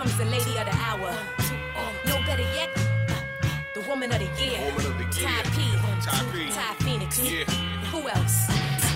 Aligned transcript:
comes 0.00 0.16
the 0.16 0.24
lady 0.24 0.56
of 0.56 0.64
the 0.64 0.76
hour. 0.88 1.12
No 2.06 2.16
better 2.24 2.48
yet, 2.56 2.70
the 3.74 3.82
woman 3.82 4.10
of 4.10 4.18
the 4.18 4.30
year. 4.42 4.58
Woman 4.72 4.86
of 4.86 4.96
the 4.96 5.20
year. 5.20 5.28
Ty 5.28 5.42
P. 5.52 5.60
Tiye 6.56 6.74
Phoenix. 6.84 7.20
Yeah. 7.20 7.44
Who 7.92 8.08
else? 8.08 8.48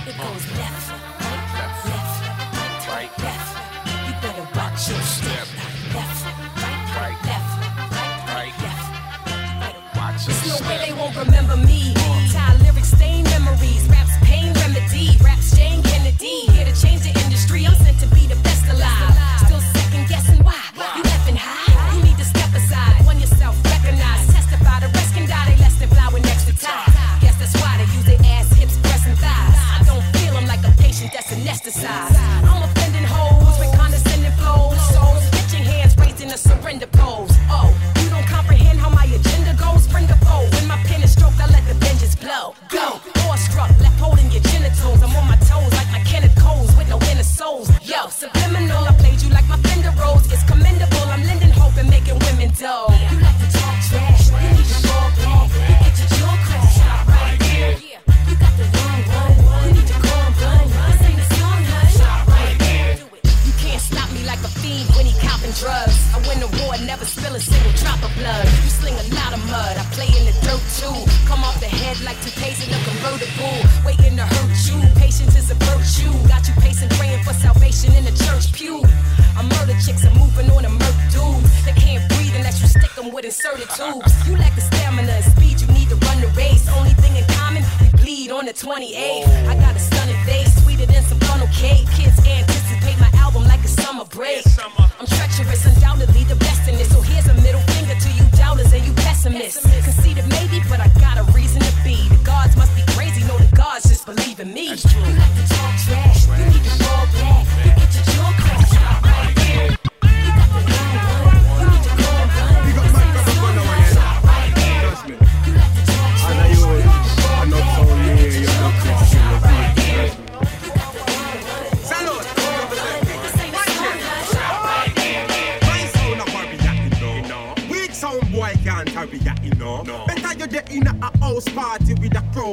It 0.08 0.16
goes 0.16 0.44
left, 0.56 0.90
right, 1.20 1.74
left, 1.90 2.88
Right. 2.88 3.12
left. 3.18 3.52
You 4.06 4.14
better 4.22 4.46
watch 4.56 4.88
your 4.88 5.02
step. 5.02 5.53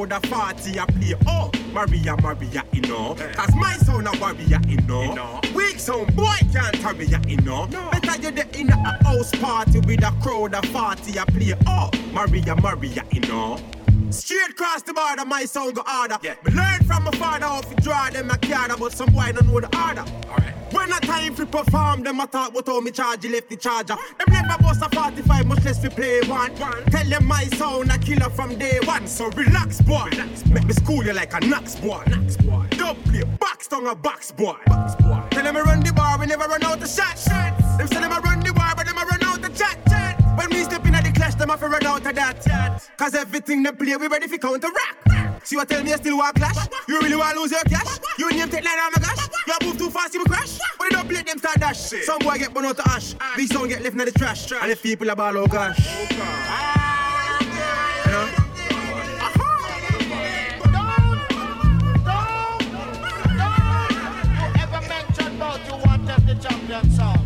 With 0.02 0.12
a 0.12 0.28
40 0.28 0.78
a 0.78 0.86
play. 0.88 1.14
Oh, 1.28 1.52
Maria, 1.72 2.16
Maria, 2.18 2.66
you 2.72 2.82
know. 2.82 3.16
Cause 3.34 3.56
my 3.56 3.74
sound 3.78 4.08
a 4.08 4.20
warrior, 4.20 4.60
you 4.68 4.78
know. 4.88 5.40
Weak 5.54 5.80
sound 5.80 6.16
boy 6.16 6.36
can't 6.52 6.76
hurry 6.78 7.06
ya, 7.06 7.20
you 7.28 7.38
know. 7.38 7.68
Better 7.68 8.22
you 8.22 8.32
there 8.32 8.48
in 8.54 8.70
a 8.70 9.04
house 9.04 9.32
party 9.36 9.80
with 9.80 10.04
a 10.04 10.12
crowd 10.22 10.56
of 10.56 10.66
40 10.66 11.18
a 11.18 11.26
play. 11.28 11.54
Oh, 11.68 11.92
Maria, 12.12 12.56
Maria, 12.56 13.06
you 13.12 13.22
know. 13.22 13.60
Straight 14.10 14.50
across 14.50 14.82
the 14.82 14.94
border, 14.94 15.24
my 15.26 15.46
sound 15.46 15.76
go 15.76 15.84
harder. 15.86 16.18
Yeah. 16.24 16.36
Me 16.44 16.52
learn 16.54 16.84
from 16.84 17.04
my 17.04 17.12
father 17.12 17.46
how 17.46 17.62
to 17.62 17.76
draw 17.76 18.10
them 18.10 18.32
a 18.32 18.38
card, 18.38 18.72
but 18.80 18.92
some 18.92 19.14
boy 19.14 19.32
don't 19.34 19.48
know 19.48 19.60
the 19.60 19.68
order. 19.78 20.04
Alright. 20.30 20.51
When 20.72 20.92
I 20.92 21.00
time 21.00 21.36
to 21.36 21.46
perform, 21.46 22.04
them 22.04 22.22
I 22.22 22.26
talk 22.26 22.52
about 22.52 22.68
how 22.68 22.80
me 22.80 22.92
charge, 22.92 23.26
left 23.26 23.50
the 23.50 23.58
charger. 23.58 23.96
Them 24.18 24.28
never 24.30 24.62
bust 24.62 24.82
a 24.82 24.90
45, 24.90 25.46
much 25.46 25.66
less 25.66 25.84
we 25.84 25.90
play 25.90 26.22
one. 26.22 26.56
Tell 26.56 27.06
them 27.06 27.26
my 27.26 27.44
sound 27.46 27.92
a 27.92 27.98
killer 27.98 28.30
from 28.30 28.58
day 28.58 28.80
one. 28.86 29.08
So 29.08 29.30
relax, 29.30 29.82
boy. 29.82 30.10
Make 30.50 30.66
me 30.66 30.74
school 30.74 31.04
you 31.04 31.14
like 31.14 31.34
a 31.34 31.46
Knox 31.46 31.76
boy. 31.76 32.04
Knox 32.08 32.38
boy. 32.38 32.68
Don't 32.72 33.04
play 33.06 33.24
box 33.40 33.68
tongue 33.68 33.88
a 33.88 33.96
box 33.96 34.32
boy. 34.32 34.56
Box 34.66 34.96
boy. 34.96 35.22
Tell 35.32 35.44
them 35.44 35.58
I 35.58 35.62
run 35.62 35.82
the 35.82 35.94
bar, 35.94 36.18
we 36.18 36.26
never 36.26 36.46
run 36.46 36.64
out 36.64 36.82
of 36.82 36.90
shots. 36.90 37.26
Them 37.26 37.88
say 37.88 38.00
them 38.00 38.12
I 38.12 38.20
run 38.20 38.40
the 38.40 38.54
bar, 38.54 38.74
but 38.76 38.86
them 38.86 38.98
I 38.98 39.04
run 39.04 39.24
out 39.24 39.44
of 39.44 39.56
chat. 39.56 39.78
When 40.38 40.50
we 40.50 40.64
step 40.64 40.86
in 40.86 40.96
at 40.96 41.04
the 41.04 41.12
clash, 41.12 41.36
them 41.36 41.50
have 41.50 41.60
to 41.60 41.68
run 41.68 41.86
out 41.86 42.06
of 42.06 42.16
that. 42.16 42.90
Cause 42.98 43.16
everything 43.16 43.64
they 43.64 43.72
play, 43.72 43.96
we 43.98 44.08
ready 44.08 44.28
for 44.28 44.38
counter 44.38 44.70
rock. 44.70 45.42
See 45.44 45.56
what 45.56 45.68
tell 45.68 45.84
me 45.84 45.90
you 45.90 45.98
still 45.98 46.18
want 46.18 46.36
clash? 46.36 46.56
You 46.88 47.02
really 47.02 47.16
want 47.16 47.36
lose 47.38 47.52
your 47.52 47.62
cash? 47.64 48.00
You 48.18 48.30
name 48.30 48.50
take 48.50 48.64
like 48.64 48.78
oh 48.78 49.01
my 50.02 50.08
gosh. 50.08 50.14
You 50.14 50.20
move 50.20 50.20
too 50.20 50.20
you 50.20 50.20
will 50.20 50.26
crash. 50.26 50.60
But 50.78 50.86
you 50.86 50.92
don't 50.92 51.10
play 51.10 51.24
them 51.24 51.38
start 51.38 51.60
dash. 51.60 51.80
Some 52.06 52.20
boy 52.20 52.38
get 52.38 52.54
burn 52.54 52.66
out 52.66 52.80
of 52.80 52.86
ash. 52.88 53.16
Big 53.36 53.52
sound 53.52 53.70
get 53.70 53.82
left 53.82 54.00
in 54.00 54.06
the 54.06 54.12
trash. 54.12 54.46
trash. 54.48 54.64
And 54.64 54.72
the 54.72 54.76
people 54.76 55.10
are 55.10 55.16
ball, 55.16 55.38
oh 55.38 55.48
gosh. 55.48 55.78
You 56.10 56.18
know? 58.12 58.30
ever 64.60 64.82
mention 64.88 65.36
about 65.36 65.66
you 65.66 65.76
want 65.86 66.08
to 66.08 66.22
the 66.26 66.36
champion 66.42 66.92
song. 66.92 67.21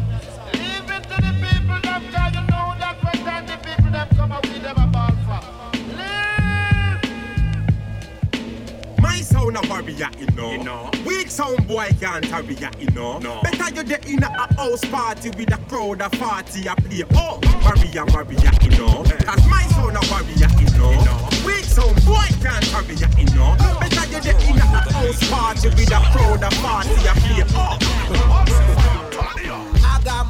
Sound 9.45 9.65
a 9.65 9.69
warrior, 9.69 10.09
you 10.19 10.27
know. 10.35 10.51
You 10.51 10.63
know. 10.63 10.89
Weak 11.05 11.29
sound 11.29 11.67
boy 11.67 11.89
can't 11.99 12.25
hurry 12.25 12.55
ya, 12.55 12.71
you 12.79 12.89
know. 12.91 13.19
No. 13.19 13.41
Better 13.41 13.75
you 13.75 13.83
there 13.83 13.99
in 14.07 14.23
a 14.23 14.53
house 14.55 14.83
party 14.85 15.29
with 15.31 15.53
a 15.53 15.57
crowd 15.69 16.01
of 16.01 16.13
40 16.13 16.67
a 16.67 16.75
play. 16.75 17.03
Oh, 17.13 17.39
Maria, 17.63 18.05
Maria, 18.05 18.51
you 18.61 18.71
know. 18.77 19.03
Cause 19.03 19.47
my 19.47 19.63
sound 19.73 19.97
a 19.97 20.01
warrior, 20.09 20.49
you 20.59 20.69
know. 20.77 21.29
Weak 21.45 21.65
sound 21.65 22.03
boy 22.05 22.27
can't 22.41 22.65
hurry 22.65 22.95
ya, 22.95 23.07
you 23.17 23.25
know. 23.35 23.55
Better 23.79 24.05
you 24.11 24.21
there 24.21 24.39
in 24.49 24.57
a 24.57 24.65
house 24.65 25.29
party 25.29 25.69
with 25.69 25.91
a 25.91 25.99
crowd 26.11 26.43
of 26.43 26.53
40 26.53 26.89
a 27.07 27.13
play. 27.13 27.43
Oh. 27.55 28.94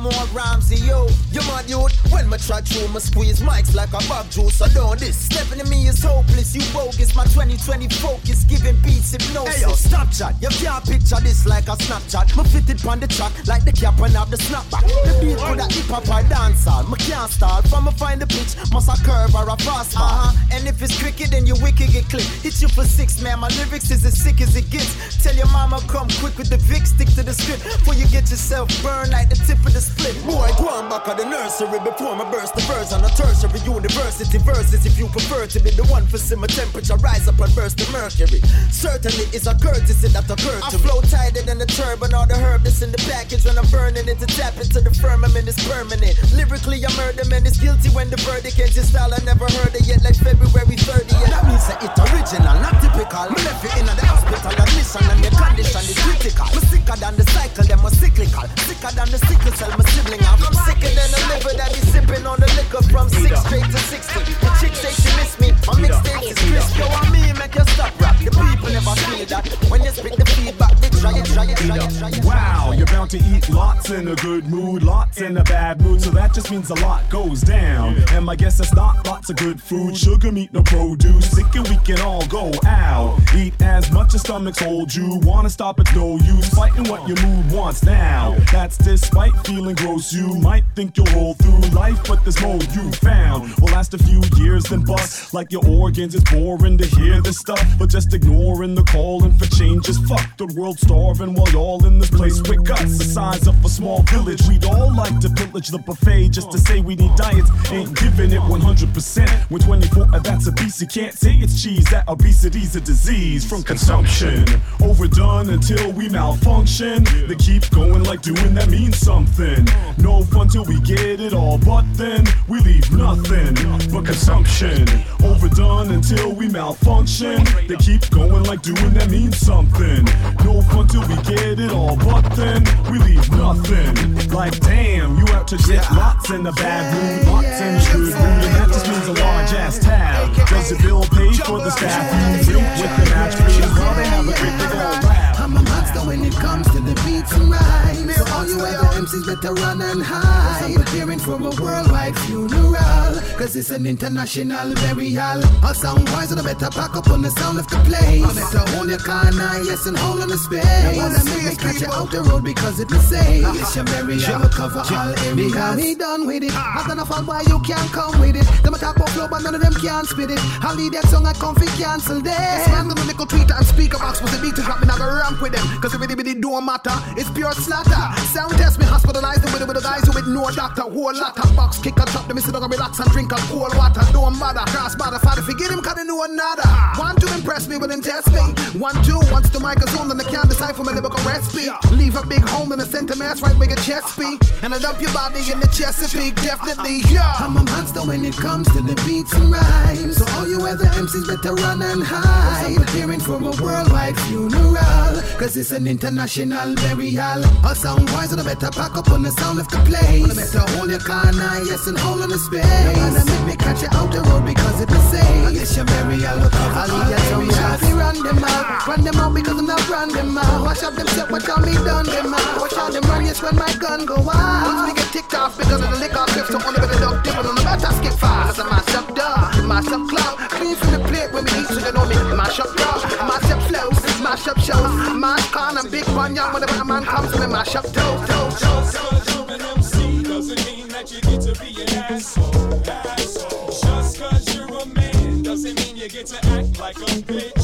More 0.06 0.28
rhymes 0.38 0.70
than 0.70 0.86
you. 0.86 1.10
You 1.32 1.42
mad 1.50 1.68
youth. 1.68 1.90
When 2.14 2.30
my 2.30 2.38
try 2.38 2.62
through, 2.62 2.94
my 2.94 3.00
squeeze 3.00 3.42
mics 3.42 3.74
like 3.74 3.90
a 3.90 3.98
bug 4.08 4.30
juice. 4.30 4.62
I 4.62 4.70
don't 4.70 5.00
this. 5.00 5.18
Stepping 5.18 5.58
to 5.58 5.66
me 5.66 5.88
is 5.88 6.04
hopeless. 6.04 6.54
You 6.54 6.62
bogus. 6.74 7.16
My 7.16 7.26
2020 7.26 7.90
focus. 7.90 8.44
Giving 8.44 8.78
beats 8.86 9.14
hypnosis. 9.14 9.56
Hey 9.56 9.62
yo, 9.62 9.74
stop 9.74 10.12
chat. 10.12 10.36
You 10.44 10.50
can't 10.50 10.86
picture 10.86 11.18
this 11.26 11.48
like 11.48 11.66
a 11.70 11.76
Snapchat. 11.82 12.38
Me 12.38 12.44
fit 12.54 12.70
it 12.70 12.86
on 12.86 13.00
the 13.00 13.08
track 13.08 13.34
like 13.48 13.66
the 13.66 13.72
cap 13.72 13.98
and 13.98 14.14
have 14.14 14.30
the 14.30 14.38
snapback. 14.38 14.86
The 14.86 15.18
beat 15.26 15.42
could 15.42 15.58
a 15.58 15.66
hip 15.74 15.90
hop 15.90 16.06
or 16.06 16.22
dancehall. 16.30 16.86
Me 16.86 16.98
can't 17.02 17.32
start. 17.32 17.68
From 17.68 17.86
me 17.86 17.92
find 17.94 18.22
the 18.22 18.28
pitch, 18.28 18.54
must 18.72 18.88
a 18.88 18.98
curve 19.04 19.34
or 19.34 19.50
a 19.50 19.58
fast 19.58 19.98
Uh-huh. 19.98 20.38
And 20.54 20.68
if 20.68 20.84
it's 20.84 21.02
cricket, 21.02 21.32
then 21.32 21.48
you 21.48 21.56
wicked 21.66 21.90
get 21.90 22.06
clipped. 22.10 22.30
Hit 22.46 22.62
you 22.62 22.68
for 22.68 22.86
six, 22.86 23.24
man. 23.24 23.40
My 23.40 23.50
lyrics 23.58 23.90
is 23.90 24.06
as 24.06 24.22
sick 24.22 24.40
as 24.40 24.56
it 24.56 24.70
gets. 24.70 24.94
Tell 25.24 25.34
your 25.34 25.50
mama 25.50 25.82
come 25.88 26.10
quick 26.22 26.38
with 26.38 26.52
the 26.52 26.58
Vic. 26.58 26.86
Stick 26.86 27.10
to 27.18 27.24
the 27.24 27.34
script 27.34 27.64
before 27.64 27.96
you 27.96 28.06
get 28.14 28.30
yourself 28.30 28.70
burned 28.84 29.12
like 29.12 29.30
the 29.30 29.36
tip 29.48 29.58
of 29.66 29.74
the 29.74 29.82
split. 29.96 30.16
Boy, 30.26 30.50
go 30.60 30.68
on 30.70 30.90
back 30.90 31.08
of 31.08 31.18
the 31.18 31.26
nursery 31.26 31.80
before 31.80 32.16
my 32.16 32.28
burst 32.30 32.56
the 32.56 32.62
verse 32.68 32.92
on 32.92 33.04
a 33.04 33.10
tertiary 33.16 33.60
university 33.64 34.38
verses. 34.40 34.86
If 34.86 35.00
you 35.00 35.08
prefer 35.08 35.48
to 35.48 35.60
be 35.60 35.72
the 35.72 35.86
one 35.88 36.06
for 36.08 36.18
simmer 36.18 36.48
temperature, 36.48 36.96
rise 36.98 37.28
up 37.28 37.40
and 37.40 37.54
burst 37.56 37.78
the 37.78 37.88
mercury. 37.92 38.42
Certainly 38.72 39.32
it's 39.32 39.48
a 39.48 39.56
courtesy 39.56 40.08
that 40.12 40.28
occurred 40.28 40.64
to 40.70 40.78
I 40.78 40.84
flow 40.84 41.02
tighter 41.02 41.42
than 41.42 41.58
the 41.58 41.66
turban 41.66 42.14
or 42.14 42.26
the 42.28 42.36
herb 42.36 42.64
that's 42.64 42.82
in 42.82 42.92
the 42.92 43.02
package 43.08 43.46
when 43.46 43.58
I'm 43.58 43.68
burning 43.72 44.08
it 44.08 44.20
to 44.20 44.28
tap 44.28 44.58
into 44.60 44.82
the 44.82 44.92
firmament 44.92 45.48
is 45.48 45.58
permanent. 45.68 46.20
Lyrically, 46.36 46.84
I 46.86 46.92
murder 46.98 47.26
man 47.30 47.46
is 47.46 47.58
guilty 47.58 47.90
when 47.96 48.10
the 48.10 48.18
verdict 48.28 48.60
ends. 48.60 48.76
His 48.76 48.90
style 48.90 49.14
I 49.14 49.22
never 49.24 49.46
heard 49.62 49.74
it 49.76 49.88
yet, 49.88 50.04
like 50.04 50.16
February 50.16 50.76
30th. 50.76 51.30
That 51.32 51.46
means 51.48 51.66
that 51.68 51.80
it's 51.80 52.00
original, 52.12 52.56
not 52.60 52.76
typical. 52.84 53.32
Me 53.32 53.40
left 53.48 53.64
it 53.64 53.76
in 53.80 53.86
the 53.86 53.96
hospital, 54.04 54.52
admission 54.52 55.06
and 55.12 55.20
the 55.24 55.32
condition 55.32 55.84
is 55.88 55.98
critical. 56.02 56.48
Me 56.52 56.62
sicker 56.68 56.98
than 57.00 57.16
the 57.16 57.26
cycle, 57.32 57.64
them 57.64 57.86
are 57.86 57.96
cyclical. 57.96 58.48
Sicker 58.66 58.92
than 58.96 59.08
the 59.12 59.20
sickle 59.24 59.54
cell, 59.54 59.72
sibling. 59.88 60.22
I'm 60.26 60.40
sicker 60.66 60.92
than 60.94 61.10
a 61.10 61.22
liver 61.30 61.54
that 61.58 61.70
be 61.74 61.80
sipping 61.92 62.26
on 62.26 62.40
the 62.40 62.48
liquor 62.58 62.84
from 62.90 63.10
six 63.10 63.40
straight 63.46 63.66
to 63.66 63.80
sixty. 63.90 64.20
The 64.20 64.50
chick 64.60 64.74
say 64.76 64.94
she 64.94 65.10
miss 65.18 65.40
me, 65.40 65.52
my 65.68 65.74
mixtape 65.82 66.32
is 66.32 66.38
crisp. 66.40 66.78
Yo, 66.78 66.86
I 66.88 67.10
mean 67.12 67.38
make 67.38 67.56
you 67.56 67.66
stop 67.74 67.94
rap. 68.02 68.18
The 68.20 68.32
people 68.32 68.70
never 68.70 68.96
feel 69.06 69.26
that 69.28 69.48
when 69.70 69.84
you 69.84 69.92
spit 69.92 70.16
the 70.18 70.26
feedback, 70.26 70.76
they 70.80 70.90
try 70.90 71.18
it, 71.18 71.26
try 71.26 71.46
it, 71.46 71.58
try 71.58 71.78
it, 71.78 71.98
try 72.00 72.10
it. 72.10 72.26
Wow, 72.26 72.74
you're 72.76 72.88
bound 72.88 73.12
to 73.12 73.18
eat 73.18 73.50
lots 73.50 73.90
in 73.90 74.08
a 74.08 74.16
good 74.16 74.48
mood, 74.48 74.84
lots 74.84 75.22
in 75.22 75.38
a 75.38 75.44
bad 75.44 75.82
mood. 75.82 76.02
So 76.02 76.10
that 76.12 76.34
just 76.34 76.52
means 76.52 76.70
a 76.70 76.76
lot 76.76 77.08
goes 77.10 77.42
down. 77.42 77.96
And 78.12 78.26
my 78.26 78.36
guess 78.36 78.60
it's 78.60 78.74
not 78.74 79.06
lots 79.06 79.30
of 79.30 79.36
good 79.36 79.62
food, 79.62 79.96
sugar, 79.96 80.32
meat, 80.32 80.54
no 80.54 80.64
produce. 80.64 81.32
Sick 81.32 81.54
and 81.56 81.68
we 81.68 81.78
can 81.78 82.00
all 82.02 82.26
go 82.28 82.52
out. 82.66 83.20
Eat 83.36 83.54
as 83.62 83.92
much 83.92 84.14
as 84.16 84.22
stomachs 84.22 84.60
hold 84.60 84.94
you. 84.94 85.20
Wanna 85.24 85.50
stop 85.50 85.80
at 85.80 85.94
no 85.96 86.18
use, 86.18 86.50
fighting 86.50 86.90
what 86.90 87.08
your 87.08 87.20
mood 87.26 87.52
wants 87.52 87.84
now. 87.84 88.36
That's 88.52 88.78
despite 88.78 89.34
feeling 89.46 89.75
gross. 89.76 90.14
You 90.14 90.36
might 90.36 90.64
think 90.76 90.98
you'll 90.98 91.06
roll 91.14 91.34
through 91.36 91.60
life, 91.72 92.00
but 92.08 92.24
there's 92.24 92.42
more 92.42 92.60
you 92.74 92.92
found. 92.94 93.54
Will 93.58 93.70
last 93.70 93.94
a 93.94 93.98
few 93.98 94.22
years, 94.38 94.64
then 94.64 94.84
bust 94.84 95.34
like 95.34 95.52
your 95.52 95.66
organs. 95.68 96.16
It's 96.16 96.30
boring 96.32 96.78
to 96.78 96.86
hear 96.86 97.22
this 97.22 97.38
stuff, 97.38 97.64
but 97.78 97.90
just 97.90 98.14
ignoring 98.14 98.76
the 98.76 98.84
calling 98.84 99.32
for 99.38 99.46
change 99.56 99.90
is 99.90 99.98
fucked. 100.00 100.38
The 100.38 100.48
world 100.58 100.80
starving 100.80 101.34
while 101.34 101.50
y'all 101.52 101.86
in 101.86 102.00
this 102.00 102.10
place 102.10 102.42
with 102.42 102.66
guts. 102.66 102.98
The 102.98 103.06
size 103.06 103.48
of 103.48 103.64
a 103.64 103.70
small 103.70 104.02
village, 104.04 104.42
we'd 104.48 104.66
all 104.66 104.94
like 104.96 105.20
to 105.20 105.30
pillage 105.30 105.70
the 105.70 105.80
buffet 105.80 106.30
just 106.30 106.52
to 106.52 106.58
say 106.58 106.82
we 106.82 106.96
need 106.96 107.16
diets. 107.16 107.50
Ain't 107.72 107.96
giving 108.00 108.32
it 108.32 108.42
100%. 108.42 109.30
When 109.50 109.62
24, 109.62 110.08
uh, 110.14 110.20
that's 110.20 110.48
obese, 110.48 110.82
you 110.82 110.88
can't 110.88 111.14
say 111.14 111.34
it's 111.36 111.62
cheese. 111.62 111.86
That 111.92 112.08
obesity's 112.08 112.76
a 112.76 112.82
disease 112.82 113.46
from 113.48 113.64
consumption. 113.64 114.46
Overdone 114.82 115.50
until 115.50 115.92
we 115.92 116.10
malfunction. 116.10 117.04
They 117.28 117.36
keep 117.36 117.70
going 117.72 118.04
like 118.04 118.22
doing 118.22 118.54
that 118.56 118.70
means 118.70 118.98
something. 118.98 119.55
No 119.98 120.24
fun 120.24 120.48
till 120.48 120.66
we 120.66 120.80
get 120.82 121.20
it 121.20 121.34
all, 121.34 121.58
but 121.58 121.84
then 121.94 122.24
we 122.48 122.60
leave 122.60 122.92
nothing 122.92 123.54
but 123.92 124.06
consumption. 124.06 124.88
Overdone 125.24 125.92
until 125.92 126.32
we 126.34 126.48
malfunction. 126.48 127.44
They 127.68 127.76
keep 127.78 128.10
going 128.10 128.44
like 128.44 128.62
doing 128.62 128.94
that 128.94 129.10
means 129.10 129.38
something. 129.38 130.06
No 130.44 130.62
fun 130.62 130.88
till 130.88 131.08
we 131.08 131.16
get 131.24 131.60
it 131.60 131.72
all, 131.72 131.96
but 131.98 132.24
then 132.36 132.64
we 132.92 133.00
leave 133.00 133.30
nothing. 133.32 133.94
Like 134.30 134.60
damn, 134.60 135.18
you 135.18 135.26
out 135.34 135.48
to 135.50 135.58
get 135.58 135.90
lots 135.92 136.30
in 136.30 136.44
the 136.44 136.52
bad 136.54 136.84
mood, 136.94 137.28
lots 137.28 137.62
in 137.62 137.74
the 137.76 137.82
good 137.94 138.14
mood, 138.14 138.44
and 138.46 138.56
that 138.56 138.68
just 138.68 138.88
means 138.88 139.08
a 139.08 139.14
large 139.14 139.54
ass 139.54 139.80
tab. 139.80 140.36
Does 140.48 140.70
the 140.70 140.78
bill 140.84 141.04
pay 141.04 141.32
for 141.46 141.60
the 141.60 141.72
staff? 141.72 142.04
You 142.48 142.54
drink 142.54 142.68
with 142.82 142.94
the 142.98 143.06
match, 143.12 143.36
while 143.80 143.96
they 143.96 144.06
have 144.06 144.28
a 144.28 144.34
great 144.34 144.56
big 144.60 144.72
old. 144.76 145.06
I'm 145.38 145.58
a 145.58 145.62
monster 145.62 146.00
when 146.00 146.26
it 146.26 146.34
comes 146.34 146.66
to 146.72 146.80
the 146.80 146.96
and 147.24 147.52
rhymes. 147.52 148.16
So 148.16 148.24
all 148.34 148.48
you 148.48 148.60
other 148.60 148.88
MCs 149.00 149.26
better 149.26 149.54
run 149.54 149.82
and 149.82 150.02
hide. 150.04 150.64
I'm 150.64 150.74
preparing 150.74 151.20
for 151.20 151.36
a 151.36 151.52
worldwide 151.62 152.18
funeral. 152.20 153.16
Cause 153.38 153.56
it's 153.56 153.70
an 153.70 153.86
international 153.86 154.74
burial. 154.76 155.44
All 155.64 155.74
sound 155.74 156.08
wise 156.10 156.32
and 156.32 156.40
I 156.40 156.44
better 156.44 156.70
pack 156.70 156.96
up 156.96 157.10
on 157.10 157.22
the 157.22 157.30
sound 157.32 157.60
of 157.60 157.68
the 157.68 157.78
place. 157.88 158.24
I 158.24 158.34
better 158.34 158.72
hold 158.76 158.90
your 158.90 159.00
car 159.00 159.32
now, 159.32 159.62
yes, 159.62 159.86
and 159.86 159.98
hold 159.98 160.22
on 160.22 160.30
the 160.30 160.38
space. 160.38 160.66
I 160.66 160.96
wanna 160.96 161.24
make 161.26 161.44
me 161.44 161.56
catch 161.56 161.82
you 161.82 161.92
out 161.92 162.12
the 162.12 162.22
road 162.24 162.44
because 162.44 162.80
it 162.80 162.92
is 162.92 163.10
safe. 163.10 163.44
It's 163.44 163.76
your 163.76 163.86
burial, 163.86 164.50
cover 164.50 164.80
all 164.80 165.14
areas. 165.20 165.36
Because 165.36 165.78
me 165.78 165.96
done 165.96 166.28
with 166.28 166.44
it. 166.44 166.54
I've 166.56 166.88
done 166.88 167.00
a 167.00 167.06
fall 167.06 167.24
boy, 167.24 167.42
you 167.48 167.60
can't 167.60 167.92
come 167.92 168.20
with 168.20 168.36
it. 168.36 168.46
Them 168.64 168.74
a 168.74 168.78
talk 168.78 168.96
about 168.96 169.10
flow, 169.10 169.28
but 169.28 169.44
none 169.44 169.56
of 169.56 169.62
them 169.62 169.74
can't 169.74 170.08
spit 170.08 170.32
it. 170.32 170.40
I'll 170.64 170.76
leave 170.76 170.94
that 170.94 171.06
song, 171.08 171.26
I 171.26 171.34
comfy 171.34 171.68
cancel 171.82 172.22
this. 172.22 172.68
Man, 172.70 172.88
them 172.88 172.98
a 172.98 173.04
little 173.04 173.26
tweeter 173.26 173.58
and 173.58 173.66
speaker 173.66 173.98
box 173.98 174.22
was 174.22 174.34
a 174.38 174.42
beat 174.42 174.56
to 174.56 174.62
drop 174.62 174.80
me, 174.82 174.88
now 174.88 174.98
go 174.98 175.06
ramp 175.06 175.42
with 175.42 175.54
them. 175.54 175.66
Cause 175.82 175.94
it 175.94 176.00
really, 176.00 176.16
really 176.16 176.36
don't 176.36 176.66
matter. 176.66 176.96
It's 177.18 177.30
pure 177.32 177.52
slaughter. 177.54 178.04
Sound 178.36 178.52
test 178.60 178.80
me, 178.80 178.86
hospitalized 178.86 179.44
with 179.44 179.62
it 179.62 179.68
with 179.68 179.78
the 179.78 179.84
guys 179.84 180.04
who 180.04 180.12
with 180.12 180.28
no 180.28 180.50
doctor. 180.52 180.84
Whole 180.84 181.16
lot 181.16 181.40
of 181.40 181.56
box, 181.56 181.80
kick 181.80 181.96
a 181.96 182.06
top, 182.06 182.28
them 182.28 182.38
down 182.38 182.64
and 182.64 182.72
relax 182.72 183.00
and 183.00 183.10
drink 183.12 183.32
a 183.32 183.36
cold 183.48 183.76
water. 183.76 184.02
Don't 184.12 184.38
bother. 184.40 184.66
Cross 184.72 184.96
border, 184.96 185.20
father, 185.20 185.42
forget 185.42 185.72
him, 185.72 185.82
cause 185.82 185.96
know 186.04 186.24
another. 186.24 186.68
One 187.00 187.16
to 187.18 187.28
impress 187.34 187.68
me, 187.68 187.78
then 187.80 188.02
test 188.02 188.32
me. 188.32 188.44
One, 188.80 188.96
two, 189.04 189.20
once 189.32 189.50
the 189.50 189.60
mic 189.60 189.80
is 189.80 189.96
on, 189.96 190.10
then 190.10 190.20
I 190.20 190.24
can't 190.24 190.50
decipher 190.50 190.84
my 190.84 190.92
lyrical 190.92 191.24
recipe. 191.24 191.72
Leave 191.96 192.16
a 192.16 192.26
big 192.26 192.44
hole 192.44 192.72
in 192.72 192.80
the 192.80 192.86
center 192.86 193.16
mass 193.16 193.42
right 193.42 193.56
where 193.56 193.70
your 193.70 193.78
chest 193.78 194.20
be. 194.20 194.38
And 194.62 194.74
I 194.74 194.80
dump 194.80 195.02
your 195.02 195.14
body 195.14 195.40
in 195.52 195.60
the 195.60 195.68
Chesapeake, 195.68 196.36
definitely, 196.36 197.00
yeah. 197.08 197.34
I'm 197.40 197.56
a 197.58 197.64
monster 197.64 198.02
when 198.02 198.26
it 198.26 198.36
comes 198.36 198.68
to 198.74 198.82
the 198.82 198.96
beats 199.06 199.34
and 199.34 199.52
rhymes. 199.52 200.18
So 200.18 200.26
all 200.36 200.48
you 200.48 200.60
other 200.62 200.86
MCs 200.86 201.28
better 201.28 201.56
run 201.56 201.82
and 201.82 202.04
hide. 202.04 202.76
I'm 202.76 202.76
preparing 202.76 203.20
for 203.20 203.36
a 203.36 203.52
worldwide 203.64 204.18
funeral. 204.28 205.22
Cause 205.40 205.58
it's 205.58 205.72
an 205.72 205.88
international 205.88 206.76
burial. 206.96 207.44
All 207.66 207.76
sound 207.76 208.10
wise, 208.12 208.32
and 208.32 208.42
I 208.42 208.44
better 208.44 208.72
pack 208.72 208.98
up 208.98 209.10
on 209.12 209.24
the 209.24 209.32
sound 209.32 209.60
of 209.60 209.68
the 209.68 209.78
place. 209.84 210.24
And 210.24 210.32
I 210.32 210.36
better 210.36 210.66
hold 210.76 210.90
your 210.90 211.00
car 211.00 211.32
now, 211.32 211.62
yes, 211.64 211.88
and 211.88 211.98
hold 211.98 212.22
on 212.22 212.30
the 212.30 212.40
space. 212.40 212.66
And 212.66 213.18
I 213.18 213.24
make 213.24 213.46
me 213.46 213.56
catch 213.56 213.82
you 213.82 213.90
out 213.92 214.12
the 214.12 214.22
road 214.22 214.46
because 214.46 214.82
it 214.82 214.90
is 214.92 215.04
safe. 215.12 215.62
It's 215.62 215.76
your 215.76 215.86
burial. 215.86 216.40
I'll 216.76 216.88
leave 216.88 217.10
your 217.10 217.20
tongue 217.30 217.52
shot. 217.52 217.82
Run 217.96 218.24
them 218.24 218.44
out, 218.44 218.88
run 218.88 219.02
them 219.04 219.16
out 219.16 219.34
because 219.34 219.58
I'm 219.58 219.66
not 219.66 219.90
run 219.90 220.10
them 220.10 220.38
out. 220.38 220.64
Watch 220.64 220.84
out 220.84 220.96
them 220.96 221.08
step, 221.08 221.32
watch 221.32 221.50
out 221.50 221.62
me 221.66 221.74
done 221.84 222.06
them 222.06 222.34
out. 222.34 222.62
Watch 222.62 222.78
out 222.78 222.92
them 222.94 223.04
run, 223.10 223.26
yes, 223.26 223.42
when 223.42 223.56
my 223.56 223.72
gun 223.80 224.06
go 224.06 224.16
out. 224.16 224.66
Once 224.66 224.82
we 224.90 224.94
get 224.96 225.12
ticked 225.12 225.34
off 225.34 225.58
because 225.58 225.82
of 225.82 225.90
the 225.92 226.00
liquor 226.00 226.26
clip, 226.32 226.46
so 226.48 226.60
only 226.64 226.80
the 226.80 227.00
dog 227.00 227.24
dip, 227.24 227.38
on 227.38 227.56
the 227.56 227.64
better 227.64 227.92
skip 227.98 228.14
fast. 228.20 228.60
I 228.60 228.64
mash 228.70 228.96
up 228.96 229.08
dog, 229.16 229.68
mash 229.68 229.88
up 229.92 230.04
cloud. 230.08 230.38
Clean 230.50 230.76
from 230.76 230.92
the 230.92 231.00
plate 231.08 231.32
when 231.34 231.44
we 231.44 231.52
eat, 231.60 231.68
so 231.68 231.80
they 231.82 231.92
know 231.92 232.06
me. 232.06 232.16
Mash 232.36 232.60
up 232.60 232.72
dog, 232.78 233.02
mash 233.26 233.50
up 233.52 233.62
flows, 233.68 234.00
mash 234.22 234.48
up 234.48 234.60
shows. 234.60 234.94
Mash 235.16 235.50
con 235.52 235.78
and 235.78 235.90
big 235.92 236.08
one, 236.16 236.36
young, 236.36 236.54
the 236.54 236.68
man 236.86 237.04
comes, 237.04 237.34
we 237.40 237.48
mash 237.48 237.76
up 237.76 237.84
toes, 237.86 238.28
toes, 238.28 238.60
toes. 238.60 238.94
Just 238.94 239.36
you're 239.36 239.52
an 239.52 239.62
MC 239.62 240.24
doesn't 240.24 240.66
mean 240.66 240.88
that 240.90 241.12
you 241.12 241.22
get 241.22 241.42
to 241.42 241.60
be 241.60 241.82
an 241.82 241.90
asshole. 241.90 242.90
asshole. 242.90 243.68
Just 243.70 244.20
cause 244.20 244.56
you're 244.56 244.66
a 244.66 244.86
man 244.88 245.42
doesn't 245.42 245.80
mean 245.80 245.98
you 245.98 246.10
get 246.10 246.28
to 246.28 246.46
act 246.48 246.80
like 246.80 246.98
a 246.98 247.06
bitch. 247.28 247.55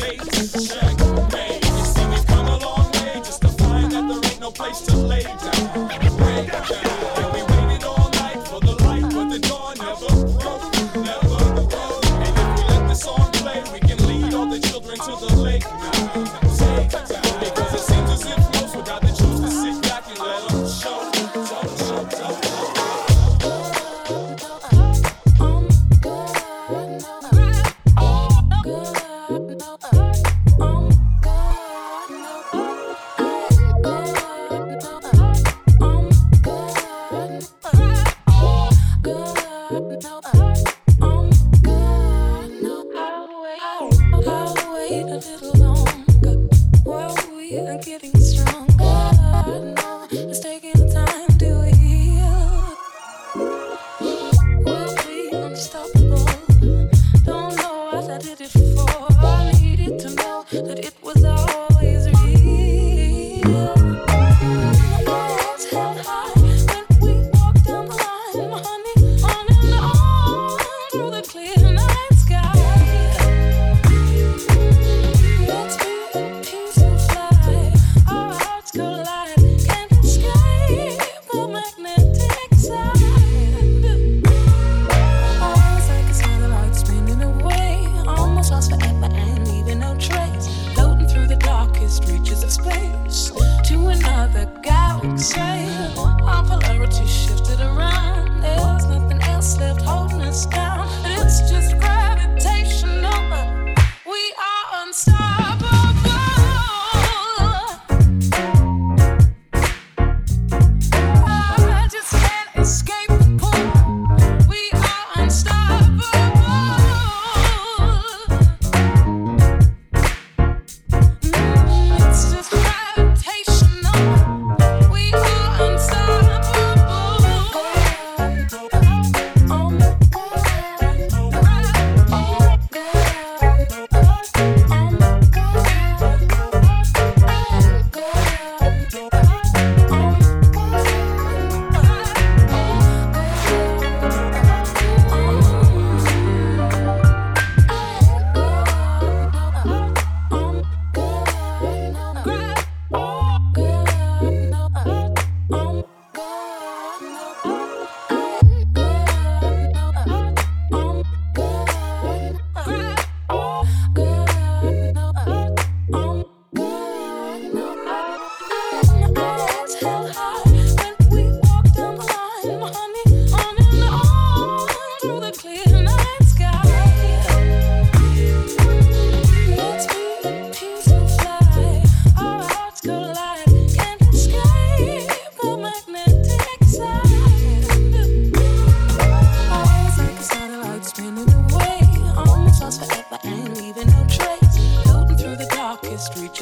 Place 0.00 0.52
to 0.52 0.96
go 0.96 1.22
and 1.36 1.64
it 1.64 1.84
seems 1.84 2.20
it 2.20 2.26
comes 2.26 2.62
along 2.62 2.96
and 2.96 3.24
just 3.24 3.42
to 3.42 3.48
find 3.48 3.92
that 3.92 4.08
there 4.08 4.30
ain't 4.30 4.40
no 4.40 4.50
place 4.50 4.80
to 4.80 4.96
lay 4.96 5.22
down. 5.22 5.59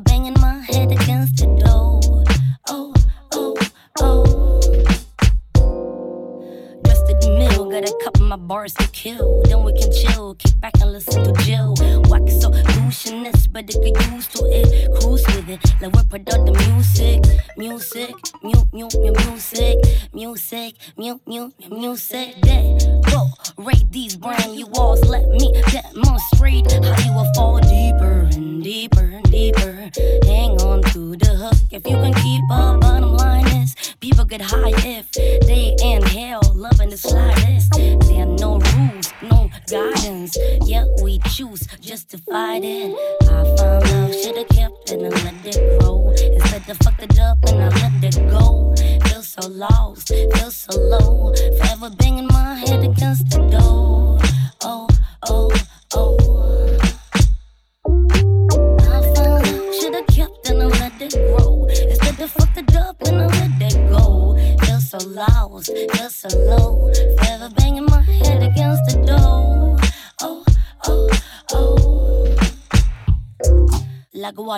banging 0.00 0.33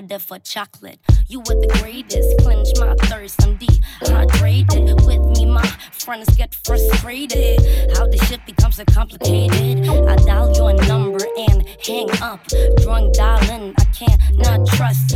there 0.06 0.18
for 0.18 0.38
chocolate. 0.38 0.98
You 1.28 1.40
were 1.40 1.54
the 1.60 1.78
greatest, 1.80 2.40
Quench 2.42 2.68
my 2.78 2.94
thirst. 3.06 3.42
I'm 3.44 3.56
dehydrated. 3.56 5.04
With 5.04 5.24
me, 5.36 5.46
my 5.46 5.66
friends 5.92 6.34
get 6.36 6.54
frustrated. 6.54 7.60
How 7.96 8.06
this 8.06 8.26
shit 8.28 8.44
becomes 8.46 8.76
so 8.76 8.84
complicated. 8.84 9.88
I 9.88 10.16
dial 10.16 10.52
your 10.54 10.74
number 10.86 11.24
and 11.48 11.66
hang 11.84 12.10
up. 12.22 12.46
Drunk 12.82 13.14
dialing, 13.14 13.74
I 13.78 13.84
can't 13.84 14.20
not 14.38 14.66
trust. 14.68 15.14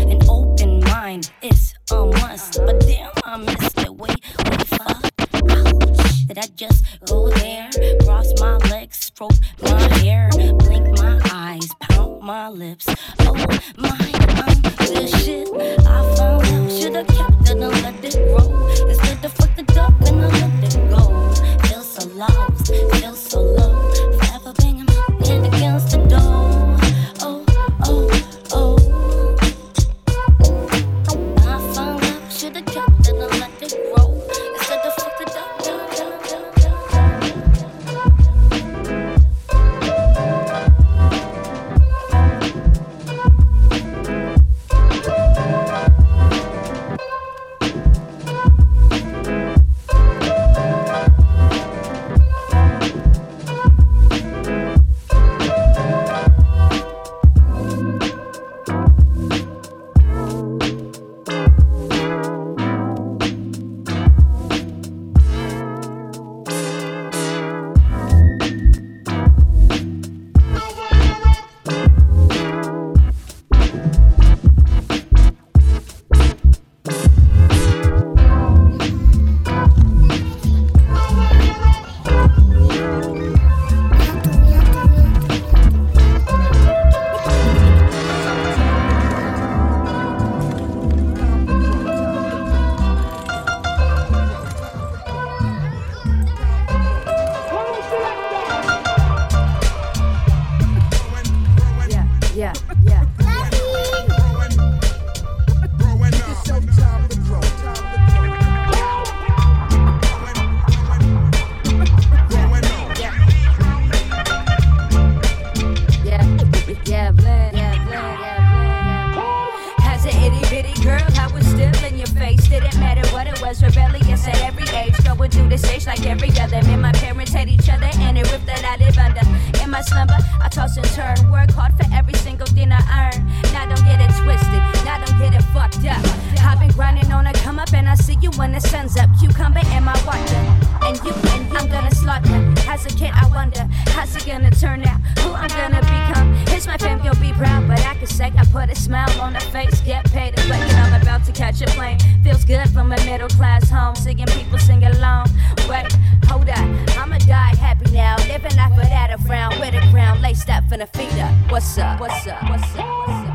up 137.60 137.74
and 137.74 137.88
I 137.88 137.94
see 137.94 138.16
you 138.22 138.30
when 138.32 138.52
the 138.52 138.60
sun's 138.60 138.96
up. 138.96 139.10
Cucumber 139.18 139.60
and 139.66 139.84
my 139.84 139.96
water. 140.06 140.42
And 140.82 140.96
you 141.04 141.12
and 141.34 141.52
you, 141.52 141.58
I'm 141.58 141.68
gonna 141.68 141.94
slaughter. 141.94 142.40
As 142.66 142.86
a 142.86 142.88
kid, 142.88 143.12
I 143.12 143.28
wonder, 143.28 143.64
how's 143.94 144.16
it 144.16 144.26
gonna 144.26 144.50
turn 144.50 144.82
out? 144.84 145.00
Who 145.20 145.32
I'm 145.32 145.48
gonna 145.60 145.82
become? 145.82 146.34
Here's 146.48 146.66
my 146.66 146.78
fam, 146.78 147.04
you'll 147.04 147.14
be 147.16 147.32
proud. 147.32 147.68
But 147.68 147.80
I 147.80 147.94
can 147.94 148.06
say 148.06 148.32
I 148.36 148.44
put 148.46 148.70
a 148.70 148.74
smile 148.74 149.12
on 149.20 149.34
her 149.34 149.46
face. 149.52 149.80
Get 149.82 150.10
paid 150.10 150.38
is 150.38 150.48
what 150.48 150.58
you 150.58 150.72
know, 150.76 150.88
I'm 150.94 151.02
about 151.02 151.24
to 151.26 151.32
catch 151.32 151.60
a 151.60 151.66
plane. 151.66 151.98
Feels 152.24 152.44
good 152.44 152.68
from 152.70 152.92
a 152.92 152.96
middle 153.04 153.28
class 153.28 153.68
home. 153.68 153.94
Singing 153.94 154.26
people 154.26 154.58
sing 154.58 154.82
along. 154.84 155.26
Wait, 155.68 155.92
hold 156.26 156.48
up. 156.48 156.66
I'ma 156.96 157.18
die 157.18 157.54
happy 157.56 157.90
now. 157.90 158.16
Living 158.28 158.56
life 158.56 158.76
without 158.76 159.10
a 159.10 159.18
frown. 159.18 159.58
With 159.60 159.74
a 159.74 159.82
crown 159.90 160.22
laced 160.22 160.48
up 160.48 160.64
for 160.68 160.78
the 160.78 160.86
feeder. 160.86 161.28
What's 161.50 161.76
up? 161.76 162.00
What's 162.00 162.26
up? 162.26 162.42
What's 162.48 162.76
up? 162.76 163.08
What's 163.08 163.28
up? 163.28 163.29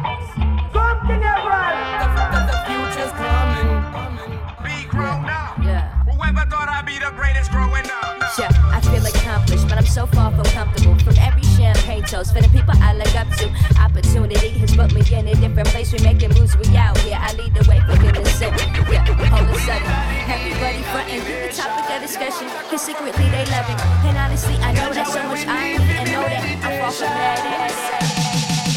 Toast 12.15 12.33
for 12.33 12.41
the 12.41 12.49
people 12.49 12.73
I 12.79 12.93
look 12.93 13.13
up 13.15 13.27
to. 13.41 13.45
Opportunity 13.81 14.49
has 14.61 14.75
put 14.75 14.93
me 14.93 15.01
in 15.11 15.27
a 15.27 15.35
different 15.35 15.67
place. 15.69 15.91
We 15.91 15.99
making 15.99 16.31
moves, 16.37 16.55
we 16.57 16.65
out 16.77 16.97
here. 16.99 17.17
I 17.19 17.33
lead 17.33 17.53
the 17.53 17.65
way 17.67 17.79
for 17.83 17.97
goodness 17.99 18.31
sake. 18.39 18.55
Yeah, 18.87 19.03
all 19.33 19.43
of 19.43 19.49
a 19.49 19.59
second. 19.67 19.91
Everybody 20.29 20.81
frontin', 20.93 21.23
the 21.25 21.51
topic 21.51 21.85
of 21.91 22.01
discussion. 22.01 22.47
Cause 22.69 22.81
secretly 22.81 23.27
they 23.35 23.45
love 23.51 23.67
it. 23.67 23.79
And 24.07 24.17
honestly, 24.17 24.55
I 24.63 24.71
know 24.73 24.93
that 24.93 25.07
so 25.07 25.21
much 25.27 25.43
irony 25.47 25.91
and 25.99 26.11
know 26.11 26.23
that 26.23 26.43
I 26.63 26.79
fall 26.79 26.91
for 26.91 27.09
that. 27.09 27.39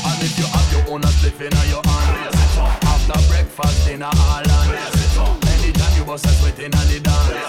And 0.08 0.18
if 0.24 0.34
you 0.38 0.46
have 0.50 0.68
your 0.72 0.84
own 0.94 1.02
spliff 1.02 1.38
in 1.38 1.52
your 1.70 1.82
hand, 1.84 2.34
after 2.90 3.20
breakfast, 3.28 3.86
dinner, 3.86 4.10
all 4.10 4.42
on. 4.42 5.38
Anytime 5.58 5.94
you 5.96 6.04
bust 6.04 6.26
a 6.26 6.32
sweat 6.40 6.58
in 6.58 6.70
the 6.70 7.00
dance. 7.02 7.47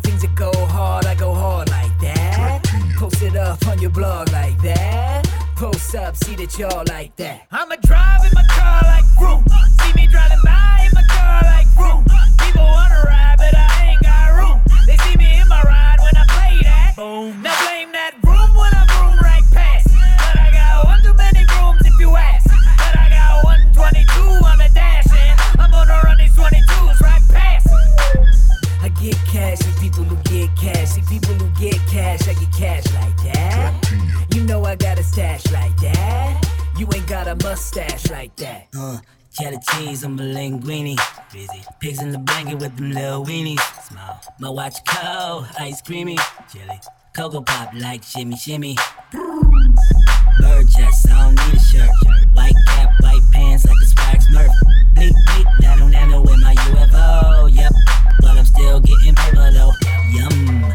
Things 0.00 0.22
that 0.22 0.34
go 0.34 0.50
hard. 0.66 1.06
I 1.06 1.14
go 1.14 1.32
hard 1.34 1.70
like 1.70 1.98
that. 2.00 2.64
Post 2.96 3.22
it 3.22 3.36
up 3.36 3.66
on 3.66 3.80
your 3.80 3.90
blog 3.90 4.32
like 4.32 4.60
that. 4.62 5.26
Post 5.56 5.94
up, 5.94 6.16
see 6.16 6.34
that 6.36 6.58
y'all 6.58 6.84
like 6.88 7.14
that. 7.16 7.46
I'ma 7.50 7.76
drive 7.82 8.24
in 8.24 8.32
my 8.34 8.44
car 8.48 8.80
like. 8.84 9.02
Cheese 39.70 40.04
on 40.04 40.16
my. 40.16 40.96
Busy. 41.32 41.62
Pigs 41.80 42.02
in 42.02 42.10
the 42.10 42.18
blanket 42.18 42.58
with 42.58 42.76
them 42.76 42.92
little 42.92 43.24
weenies. 43.24 43.60
Small. 43.88 44.20
My 44.38 44.48
watch 44.50 44.84
cold, 44.84 45.46
ice 45.58 45.80
creamy. 45.82 46.18
Chili. 46.52 46.80
Cocoa 47.14 47.42
pop 47.42 47.72
like 47.74 48.02
shimmy 48.02 48.36
shimmy. 48.36 48.76
Bird 49.12 50.68
chest, 50.70 51.10
I 51.10 51.24
don't 51.24 51.34
need 51.34 51.54
a 51.54 51.60
shirt. 51.60 51.90
White 52.34 52.54
cap, 52.66 52.90
white 53.00 53.22
pants 53.32 53.66
like 53.66 53.76
a 53.82 53.86
swag 53.86 54.20
smurf. 54.20 54.50
Bleep, 54.94 55.12
bleep, 55.28 55.68
I 55.68 55.78
don't 55.78 55.92
have 55.92 56.10
no 56.10 56.22
in 56.24 56.40
my 56.40 56.54
UFO. 56.54 57.54
Yep, 57.54 57.72
but 58.20 58.30
I'm 58.30 58.44
still 58.44 58.80
getting 58.80 59.14
paper 59.14 59.50
though. 59.52 59.72
Yum, 60.12 60.74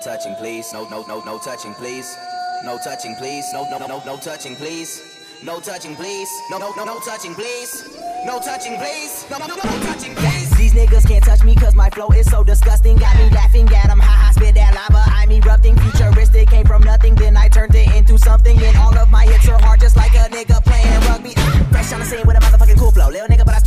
touching, 0.00 0.34
please. 0.36 0.72
No, 0.72 0.88
no, 0.88 1.02
no, 1.06 1.20
no 1.24 1.38
touching, 1.38 1.74
please. 1.74 2.16
No 2.64 2.78
touching, 2.78 3.14
please. 3.16 3.44
No, 3.52 3.68
no, 3.70 3.78
no, 3.86 4.02
no, 4.04 4.16
touching, 4.16 4.56
please. 4.56 5.02
No 5.42 5.60
touching, 5.60 5.94
please. 5.96 6.28
No, 6.50 6.58
no, 6.58 6.72
no, 6.74 6.84
no 6.84 7.00
touching, 7.00 7.34
please. 7.34 7.84
No 8.24 8.38
touching, 8.40 8.76
please. 8.76 9.26
No, 9.30 9.38
no, 9.38 9.46
no, 9.46 9.54
no 9.56 9.82
touching, 9.84 10.14
please. 10.14 10.50
These 10.56 10.74
niggas 10.74 11.06
can't 11.06 11.24
touch 11.24 11.42
me 11.44 11.54
cause 11.54 11.74
my 11.74 11.88
flow 11.90 12.08
is 12.08 12.30
so 12.30 12.44
disgusting. 12.44 12.96
Got 12.96 13.16
me 13.16 13.30
laughing 13.30 13.68
at 13.68 13.88
them, 13.88 14.00
ha 14.00 14.26
ha, 14.26 14.32
spit 14.32 14.54
that 14.54 14.74
lava. 14.74 15.02
I'm 15.06 15.30
erupting, 15.30 15.76
futuristic, 15.76 16.48
came 16.48 16.66
from 16.66 16.82
nothing, 16.82 17.14
then 17.14 17.36
I 17.36 17.48
turned 17.48 17.74
it 17.74 17.94
into 17.94 18.18
something. 18.18 18.58
And 18.58 18.76
all 18.76 18.96
of 18.96 19.08
my 19.10 19.24
hits 19.24 19.48
are 19.48 19.60
hard, 19.60 19.80
just 19.80 19.96
like 19.96 20.12
a 20.12 20.28
nigga 20.28 20.62
playing 20.64 21.00
rugby. 21.08 21.32
Ah, 21.36 21.66
Fresh 21.70 21.92
on 21.92 22.00
the 22.00 22.06
scene 22.06 22.26
with 22.26 22.36
a 22.36 22.40
motherfucking 22.40 22.78
cool 22.78 22.92
flow. 22.92 23.08
Little 23.08 23.28
nigga, 23.28 23.44
but 23.46 23.54
I 23.54 23.59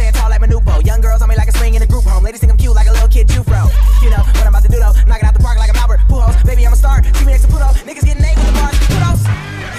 tall 0.43 0.59
like 0.59 0.63
Manute 0.63 0.65
Bol. 0.65 0.81
Young 0.81 1.01
girls 1.01 1.21
on 1.21 1.29
me 1.29 1.35
like 1.35 1.47
a 1.47 1.57
swing 1.57 1.75
in 1.75 1.81
a 1.81 1.87
group 1.87 2.03
home. 2.03 2.23
Ladies 2.23 2.41
think 2.41 2.51
I'm 2.51 2.57
cute 2.57 2.75
like 2.75 2.87
a 2.87 2.91
little 2.91 3.07
kid, 3.07 3.27
Jufro. 3.27 3.69
You 4.01 4.09
know 4.09 4.17
what 4.17 4.41
I'm 4.41 4.47
about 4.47 4.63
to 4.63 4.69
do 4.69 4.79
though? 4.79 4.93
Knock 5.07 5.19
it 5.19 5.25
out 5.25 5.33
the 5.33 5.43
park 5.43 5.57
like 5.57 5.69
I'm 5.69 5.75
Albert 5.77 6.01
Pujols. 6.09 6.45
Baby, 6.45 6.65
I'm 6.65 6.73
a 6.73 6.75
star. 6.75 7.03
See 7.03 7.25
me 7.25 7.31
next 7.31 7.43
to 7.43 7.49
Pluto. 7.49 7.67
Niggas 7.87 8.05
getting 8.05 8.21
named 8.21 8.37
with 8.37 8.47
the 8.47 8.59
bars. 8.59 8.77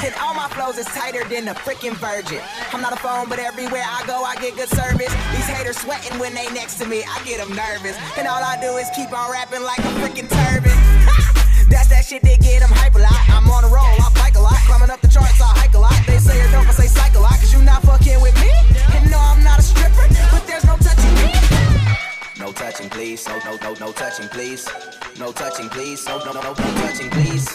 And 0.05 0.13
all 0.21 0.35
my 0.35 0.49
flows 0.53 0.77
is 0.77 0.85
tighter 0.87 1.25
than 1.33 1.49
a 1.49 1.55
freaking 1.55 1.97
virgin. 1.97 2.41
I'm 2.73 2.83
not 2.83 2.93
a 2.93 3.01
phone, 3.01 3.27
but 3.29 3.39
everywhere 3.39 3.85
I 3.89 4.05
go, 4.07 4.23
I 4.23 4.37
get 4.37 4.55
good 4.55 4.69
service. 4.69 5.09
These 5.33 5.49
haters 5.49 5.79
sweating 5.79 6.19
when 6.19 6.35
they 6.35 6.45
next 6.53 6.77
to 6.81 6.85
me. 6.85 7.05
I 7.09 7.25
get 7.25 7.41
them 7.41 7.57
nervous. 7.57 7.97
And 8.19 8.29
all 8.29 8.43
I 8.43 8.61
do 8.61 8.77
is 8.77 8.89
keep 8.95 9.13
on 9.17 9.33
rapping 9.33 9.63
like 9.63 9.79
a 9.79 9.93
freaking 9.97 10.29
turban. 10.29 10.77
That's 11.73 11.89
that 11.89 12.05
shit 12.05 12.21
that 12.21 12.41
get 12.41 12.61
them 12.61 12.69
hype 12.69 12.95
a 12.95 12.99
lot. 13.01 13.17
I'm 13.33 13.49
on 13.49 13.65
a 13.65 13.69
roll, 13.69 13.97
I 13.97 14.24
bike 14.35 14.41
a 14.41 14.43
lot. 14.43 14.61
Climbing 14.67 14.91
up 14.91 15.01
the 15.01 15.09
charts, 15.09 15.41
I 15.41 15.47
hike 15.59 15.75
a 15.75 15.79
lot. 15.79 15.95
They 16.07 16.19
say 16.19 16.41
or 16.41 16.51
don't, 16.51 16.67
I 16.67 16.73
say 16.73 16.87
psych 16.87 17.15
a 17.15 17.21
lot. 17.21 17.39
Cause 17.39 17.53
you 17.53 17.63
not 17.63 17.83
fucking 17.83 18.21
with 18.21 18.35
me. 18.41 18.51
And 18.95 19.11
no, 19.11 19.19
I'm 19.19 19.43
not 19.45 19.59
a 19.59 19.63
stripper, 19.63 20.07
but 20.31 20.47
there's 20.47 20.65
no 20.65 20.77
touching 20.77 21.15
me. 21.15 21.31
No 22.39 22.53
touching, 22.53 22.91
please. 22.91 23.27
No, 23.27 23.39
no, 23.45 23.57
no, 23.57 23.75
no 23.75 23.93
touching, 23.93 24.29
please. 24.29 24.69
No 25.19 25.33
touching, 25.33 25.69
please. 25.71 26.07
No, 26.07 26.19
no, 26.19 26.33
no, 26.33 26.41
no, 26.43 26.55
no 26.55 26.75
touching, 26.75 27.11
please. 27.11 27.47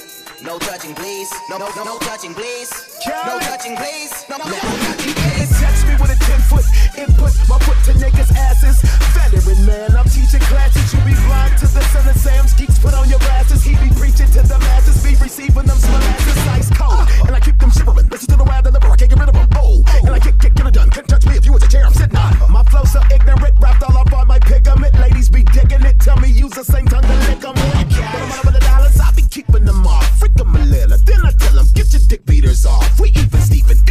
No 0.42 0.58
touching, 0.58 0.96
please. 0.96 1.30
No, 1.50 1.58
no, 1.58 1.68
no, 1.76 1.84
no 1.84 1.98
touching, 2.00 2.34
please. 2.34 2.72
No 3.06 3.40
touching, 3.40 3.76
please. 3.76 4.26
No, 4.30 4.38
no, 4.38 4.46
no, 4.46 4.52
no 4.52 4.78
touching, 4.88 5.14
please. 5.14 5.52
Touch 5.60 5.84
me 5.84 5.94
with 6.00 6.16
a 6.16 6.20
10 6.24 6.40
foot 6.48 6.66
input, 7.00 7.32
my 7.48 7.58
foot 7.64 7.80
to 7.88 7.94
niggas' 7.96 8.36
asses. 8.36 8.84
Veteran 9.16 9.66
man, 9.66 9.96
I'm 9.96 10.08
teaching 10.12 10.44
classes. 10.52 10.94
You 10.94 11.00
be 11.08 11.16
blind 11.26 11.58
to 11.64 11.68
the 11.68 11.84
son 11.96 12.08
of 12.08 12.16
Sam's 12.16 12.54
geeks. 12.54 12.78
Put 12.80 12.94
on 12.94 13.08
your 13.10 13.20
glasses. 13.20 13.64
He 13.64 13.74
be 13.80 13.90
preaching 13.96 14.28
to 14.36 14.42
the 14.44 14.60
masses. 14.60 15.02
Be 15.04 15.16
receiving 15.16 15.66
them 15.66 15.80
molasses 15.80 16.40
ice 16.52 16.70
cold. 16.76 17.08
And 17.26 17.36
I 17.36 17.40
keep 17.40 17.58
them 17.58 17.72
shivering. 17.72 18.08
Listen 18.10 18.30
to 18.36 18.38
the 18.38 18.44
wild 18.44 18.68
and 18.68 18.76
the 18.76 18.80
roar. 18.84 18.94
I 18.94 18.98
can't 18.98 19.10
get 19.10 19.20
rid 19.20 19.30
of 19.30 19.36
them. 19.36 19.48
Oh, 19.56 19.84
and 20.04 20.14
I 20.14 20.20
kick, 20.20 20.40
kick, 20.40 20.54
get 20.56 20.68
it 20.68 20.74
done. 20.74 20.90
Couldn't 20.90 21.08
touch 21.08 21.26
me 21.26 21.36
if 21.38 21.46
you 21.46 21.54
was 21.54 21.64
a 21.64 21.70
chair. 21.70 21.86
I'm 21.86 21.94
sitting 21.94 22.18
on. 22.18 22.36
My 22.52 22.64
flow's 22.64 22.92
so 22.92 23.02
ignorant, 23.14 23.56
wrapped 23.60 23.84
all 23.84 23.98
up 23.98 24.12
on 24.14 24.28
my 24.28 24.40
pigment. 24.40 24.94
Ladies 25.00 25.30
be 25.30 25.44
digging 25.44 25.84
it. 25.84 26.00
Tell 26.00 26.18
me 26.18 26.30
use 26.30 26.52
the 26.52 26.64
same 26.64 26.88
tongue 26.88 27.04
to 27.04 27.18
lick 27.32 27.40
them. 27.40 27.56
Yes. 27.56 28.12
But 28.12 28.22
I'm 28.22 28.32
out 28.32 28.46
of 28.46 28.54
the 28.54 28.60
dollars. 28.60 29.00
I 29.00 29.12
be 29.16 29.24
keeping 29.24 29.66
them 29.66 29.88
off. 29.88 30.08
Freak 30.20 30.34
them 30.36 30.56
a 30.56 30.60
little. 30.60 30.98
Then 31.06 31.22
I 31.24 31.32
tell 31.32 31.56
them 31.56 31.66
get 31.74 31.94
your 31.94 32.04
dick 32.08 32.26
beaters 32.26 32.66
off. 32.66 33.00
We 33.00 33.10
even 33.10 33.42
Steven. 33.42 33.89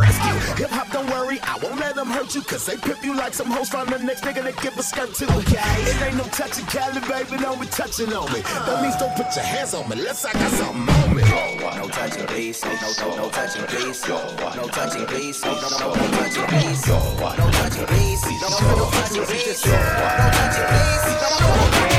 rescue. 0.00 0.38
Hip 0.56 0.70
hop, 0.70 0.90
don't 0.90 1.08
worry, 1.10 1.38
I 1.42 1.58
won't 1.62 1.78
let 1.78 1.94
them 1.94 2.08
hurt 2.08 2.34
you, 2.34 2.42
cause 2.42 2.64
they 2.66 2.76
pimp 2.76 3.04
you 3.04 3.14
like 3.14 3.34
some 3.34 3.50
hoes 3.50 3.68
find 3.68 3.88
the 3.88 3.98
next 3.98 4.24
nigga 4.24 4.42
that 4.42 4.56
give 4.62 4.76
a 4.78 4.82
skirt 4.82 5.14
to. 5.14 5.24
Okay. 5.38 5.60
It 5.84 6.00
ain't 6.02 6.16
no 6.16 6.24
touching 6.24 6.66
Cali, 6.66 7.00
baby, 7.06 7.36
don't 7.42 7.60
touching 7.70 8.12
on 8.12 8.32
me. 8.32 8.40
That 8.40 8.82
means 8.82 8.96
don't 8.96 9.14
put 9.14 9.34
your 9.36 9.44
hands 9.44 9.74
on 9.74 9.88
me, 9.88 9.98
unless 9.98 10.24
I 10.24 10.32
got 10.32 10.50
something 10.52 10.94
on 10.94 11.16
me. 11.16 11.22
No 11.22 11.88
touching, 11.88 12.26
please. 12.26 12.64
No, 12.64 12.70
no, 12.70 13.16
no, 13.16 13.30
touching, 13.30 13.64
please. 13.66 14.08
No 14.08 14.68
touching, 14.68 15.06
please. 15.06 15.42
No, 15.44 15.56
no, 15.56 15.94
no, 15.94 16.08
touching, 16.08 16.46
please. 16.46 16.86
No 16.86 16.86
touching, 16.86 16.86
please. 16.86 16.86
No, 16.88 16.98
no, 17.36 17.50
touching, 17.50 17.86
please. 17.86 18.24
No 18.24 18.90
touching, 18.90 19.26
please. 19.26 19.66
No, 19.66 19.72
no, 19.72 19.80
no 19.80 20.30
touching, 20.40 20.66
please. 20.66 21.89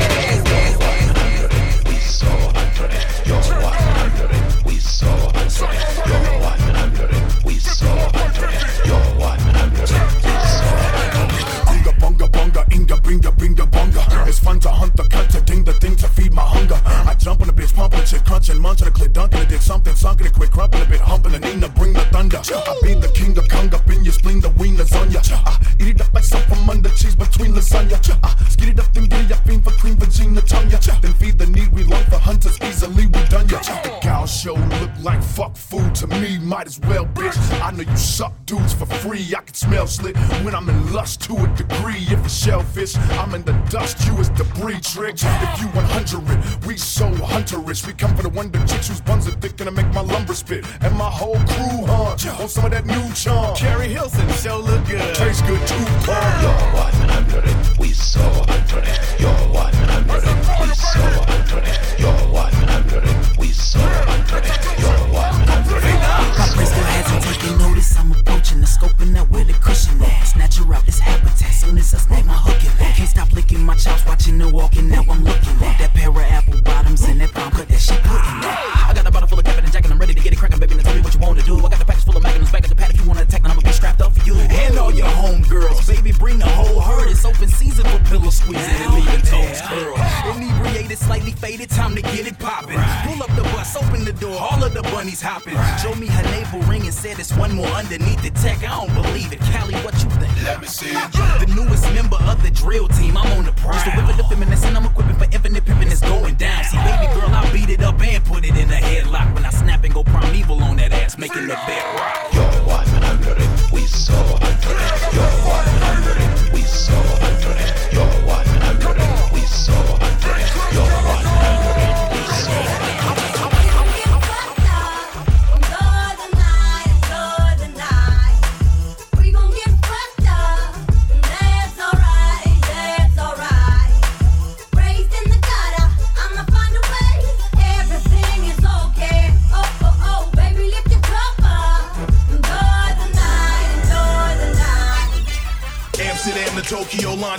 Sunken 20.02 20.26
it 20.26 20.34
quick, 20.34 20.50
crumping 20.50 20.82
a 20.82 20.84
bit, 20.84 21.00
humping 21.00 21.32
a 21.32 21.38
Nina, 21.38 21.68
bring 21.68 21.92
the 21.92 22.04
thunder. 22.10 22.38
I 22.38 22.80
be 22.82 22.94
the 22.94 23.08
king 23.14 23.38
of 23.38 23.48
kung 23.48 23.72
up 23.72 23.88
in 23.88 24.02
your 24.02 24.12
spleen, 24.12 24.40
the 24.40 24.50
wing 24.58 24.74
lasagna. 24.74 25.22
I 25.46 25.54
eat 25.78 25.94
it 25.94 26.00
up 26.00 26.12
like 26.12 26.24
some 26.24 26.42
from 26.42 26.68
under 26.68 26.90
cheese 26.90 27.14
between 27.14 27.52
lasagna. 27.52 27.96
I 28.24 28.48
skid 28.48 28.70
it 28.70 28.80
up, 28.80 28.92
then 28.94 29.06
get 29.06 29.26
it 29.26 29.32
up, 29.32 29.46
fiend 29.46 29.62
for 29.62 29.70
cream, 29.70 29.94
Virginia 29.94 30.42
tongue 30.42 30.70
ya. 30.70 30.78
Then 31.00 31.14
feed 31.14 31.38
the 31.38 31.46
need, 31.46 31.68
we 31.68 31.84
long 31.84 32.02
for 32.06 32.18
hunters, 32.18 32.58
easily 32.62 33.06
we 33.06 33.22
done 33.30 33.48
ya. 33.48 33.60
The 33.60 33.96
gal 34.02 34.26
show 34.26 34.54
look 34.80 34.90
like 35.00 35.22
fuck 35.22 35.54
food 35.56 35.94
to 35.96 36.08
me, 36.08 36.36
might 36.38 36.66
as 36.66 36.80
well, 36.80 37.06
bitch. 37.06 37.38
I 37.62 37.70
know 37.70 37.84
you 37.88 37.96
suck 37.96 38.34
dudes 38.44 38.74
for 38.74 38.86
free, 38.86 39.24
I 39.38 39.42
can 39.42 39.54
smell 39.54 39.86
slit 39.86 40.16
when 40.52 40.68
I'm 40.68 40.68
in 40.68 40.92
lust 40.92 41.20
to 41.22 41.36
a 41.36 41.48
degree. 41.56 42.04
If 42.08 42.24
it's 42.24 42.44
shellfish, 42.44 42.96
I'm 42.96 43.34
in 43.34 43.42
the 43.42 43.52
dust, 43.70 44.04
you 44.06 44.16
is 44.18 44.28
debris 44.30 44.80
trick. 44.80 45.16
If 45.16 45.60
you 45.60 45.68
100, 45.68 46.66
we 46.66 46.76
so 46.76 47.10
hunterish. 47.10 47.86
We 47.86 47.92
come 47.94 48.14
for 48.14 48.22
the 48.22 48.28
wonder 48.28 48.58
chicks 48.66 48.88
whose 48.88 49.00
buns 49.00 49.26
are 49.28 49.32
thick, 49.32 49.58
and 49.60 49.68
I 49.68 49.72
make 49.72 49.92
my 49.94 50.02
lumber 50.02 50.34
spit. 50.34 50.64
And 50.82 50.96
my 50.96 51.10
whole 51.10 51.36
crew 51.36 51.86
hunt 51.86 52.26
on 52.40 52.48
some 52.48 52.66
of 52.66 52.70
that 52.72 52.86
new 52.86 53.12
charm. 53.14 53.56
Keri 53.56 53.88
Hilson, 53.88 54.28
show 54.32 54.58
look 54.58 54.84
good. 54.86 55.14
Tastes 55.14 55.42
good 55.42 55.66
too, 55.66 55.84
Paul. 56.04 56.42
You're 56.42 56.72
100. 56.74 57.78
We 57.78 57.92
so 57.92 58.20
under 58.48 59.01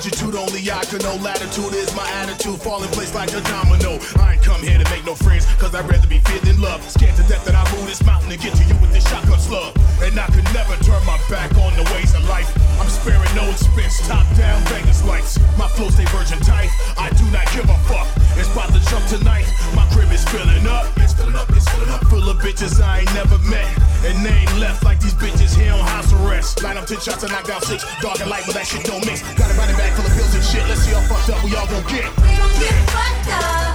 longitude 0.03 0.35
only 0.35 0.69
I 0.69 0.83
can 0.85 0.99
know. 0.99 1.15
Latitude 1.23 1.73
is 1.73 1.95
my 1.95 2.09
attitude, 2.11 2.61
fall 2.61 2.83
in 2.83 2.89
place 2.89 3.15
like 3.15 3.31
a 3.31 3.39
domino. 3.41 3.99
I 4.17 4.33
ain't 4.33 4.43
come 4.43 4.61
here 4.61 4.77
to 4.77 4.89
make 4.91 5.05
no 5.05 5.15
friends, 5.15 5.45
cause 5.55 5.73
I'd 5.73 5.89
rather 5.89 6.07
be 6.07 6.19
feared 6.19 6.41
than 6.41 6.59
loved. 6.61 6.89
Scared 6.91 7.15
to 7.15 7.23
death 7.23 7.45
that 7.45 7.55
I 7.55 7.63
move 7.75 7.87
this 7.87 8.03
mountain 8.03 8.31
and 8.31 8.41
get 8.41 8.53
to 8.53 8.63
you 8.65 8.75
with 8.81 8.91
this 8.91 9.07
shotgun 9.07 9.39
slug. 9.39 9.82
And 10.13 10.21
I 10.21 10.29
could 10.29 10.45
never 10.53 10.77
turn 10.85 11.01
my 11.09 11.17
back 11.25 11.49
on 11.57 11.73
the 11.73 11.81
ways 11.89 12.13
of 12.13 12.21
life. 12.29 12.45
I'm 12.77 12.85
sparing 12.85 13.33
no 13.33 13.49
expense, 13.49 13.97
top 14.05 14.21
down 14.37 14.61
Vegas 14.69 15.01
lights. 15.09 15.41
My 15.57 15.67
flow 15.67 15.89
stay 15.89 16.05
virgin 16.13 16.37
tight, 16.45 16.69
I 17.01 17.09
do 17.17 17.25
not 17.33 17.49
give 17.49 17.65
a 17.65 17.73
fuck. 17.89 18.05
It's 18.37 18.45
about 18.53 18.69
to 18.77 18.81
jump 18.93 19.01
tonight, 19.09 19.49
my 19.73 19.89
crib 19.89 20.13
is 20.13 20.21
filling 20.29 20.69
up. 20.69 20.85
It's 21.01 21.17
filling 21.17 21.33
up, 21.33 21.49
it's 21.49 21.65
filling 21.65 21.89
up. 21.89 22.05
Full 22.13 22.29
of 22.29 22.37
bitches 22.37 22.77
I 22.79 22.99
ain't 22.99 23.13
never 23.17 23.41
met. 23.49 23.65
And 24.05 24.23
they 24.23 24.45
ain't 24.45 24.53
left 24.61 24.85
like 24.85 25.01
these 25.01 25.17
bitches 25.17 25.57
here 25.57 25.73
on 25.73 25.81
house 25.81 26.13
arrest. 26.13 26.61
Line 26.61 26.77
up 26.77 26.85
10 26.85 26.99
shots 26.99 27.23
and 27.23 27.31
knock 27.31 27.47
down 27.47 27.63
6. 27.63 27.81
Dark 27.99 28.21
and 28.21 28.29
light, 28.29 28.43
but 28.45 28.53
that 28.53 28.67
shit 28.67 28.85
don't 28.85 29.03
mix. 29.09 29.25
Got 29.33 29.49
a 29.49 29.57
body 29.57 29.73
bag 29.73 29.97
full 29.97 30.05
of 30.05 30.13
pills 30.13 30.29
and 30.37 30.45
shit. 30.45 30.61
Let's 30.69 30.85
see 30.85 30.93
how 30.93 31.01
fucked 31.09 31.33
up 31.33 31.41
we 31.41 31.57
all 31.57 31.65
gon' 31.65 31.81
get. 31.89 32.05
We 32.21 32.37
gon' 32.37 32.53
get 32.61 32.77
fucked 32.93 33.33
up. 33.33 33.73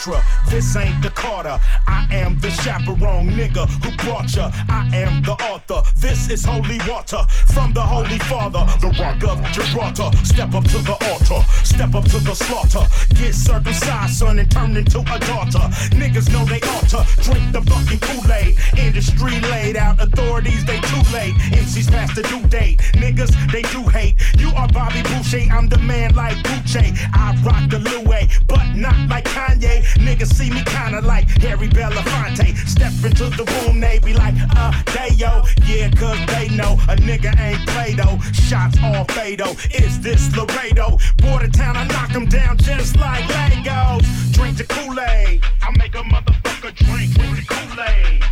Sinatra, 0.00 0.39
this 0.50 0.76
ain't 0.76 1.00
the 1.02 1.10
Carter. 1.10 1.58
I 1.86 2.06
am 2.10 2.38
the 2.40 2.50
chaperone 2.50 3.30
nigga 3.30 3.68
who 3.82 3.90
brought 4.04 4.34
ya. 4.34 4.50
I 4.68 4.90
am 4.92 5.22
the 5.22 5.32
author. 5.32 5.80
This 5.96 6.28
is 6.28 6.44
holy 6.44 6.78
water 6.88 7.22
from 7.54 7.72
the 7.72 7.80
Holy 7.80 8.18
Father, 8.18 8.66
the 8.80 8.90
rock 8.98 9.22
of 9.24 9.38
Gibraltar. 9.52 10.10
Step 10.24 10.54
up 10.54 10.64
to 10.64 10.78
the 10.78 10.96
altar, 11.10 11.40
step 11.64 11.94
up 11.94 12.04
to 12.04 12.18
the 12.18 12.34
slaughter. 12.34 12.84
Get 13.14 13.34
circumcised, 13.34 14.14
son, 14.14 14.38
and 14.40 14.50
turn 14.50 14.76
into 14.76 15.00
a 15.00 15.18
daughter. 15.30 15.64
Niggas 15.94 16.30
know 16.32 16.44
they 16.44 16.60
alter, 16.74 17.06
drink 17.22 17.52
the 17.52 17.62
fucking 17.62 18.00
Kool-Aid. 18.00 18.58
Industry 18.76 19.40
laid 19.52 19.76
out, 19.76 20.02
authorities 20.02 20.64
they 20.64 20.80
too 20.80 21.04
late. 21.14 21.34
MCs 21.54 21.90
past 21.90 22.16
the 22.16 22.22
due 22.22 22.46
date. 22.48 22.78
Niggas 22.94 23.30
they 23.52 23.62
do 23.70 23.86
hate. 23.88 24.16
You 24.36 24.50
are 24.56 24.68
Bobby 24.68 25.02
Boucher, 25.02 25.46
I'm 25.52 25.68
the 25.68 25.78
man 25.78 26.14
like 26.14 26.36
Gucci. 26.38 26.98
I 27.14 27.38
rock 27.44 27.70
the 27.70 27.78
Louis, 27.78 28.28
but 28.48 28.64
not 28.74 28.98
like 29.08 29.24
Kanye. 29.26 29.84
Niggas 30.06 30.39
see 30.40 30.50
me 30.50 30.62
kinda 30.64 31.00
like 31.02 31.28
Harry 31.42 31.68
Belafonte. 31.68 32.56
Step 32.66 32.92
into 33.04 33.28
the 33.38 33.44
room, 33.54 33.80
they 33.80 33.98
be 33.98 34.14
like, 34.14 34.34
uh, 34.56 34.72
they 34.94 35.14
yo. 35.14 35.42
Yeah, 35.66 35.90
cause 35.90 36.20
they 36.34 36.48
know 36.48 36.72
a 36.88 36.96
nigga 36.96 37.32
ain't 37.38 37.62
Play-Doh. 37.68 38.18
Shots 38.32 38.78
all 38.82 39.04
fatal. 39.16 39.52
Is 39.84 40.00
this 40.00 40.34
Laredo? 40.36 40.98
Border 41.18 41.48
town, 41.48 41.76
I 41.76 41.84
knock 41.84 42.10
knock 42.10 42.14
'em 42.14 42.26
down 42.26 42.56
just 42.56 42.96
like 42.96 43.24
Legos. 43.36 44.04
Drink 44.32 44.56
the 44.56 44.64
Kool-Aid. 44.64 45.44
I 45.62 45.70
make 45.76 45.94
a 45.94 46.02
motherfucker 46.12 46.72
drink 46.86 47.10
with 47.18 47.36
the 47.40 47.46
Kool-Aid. 47.54 48.24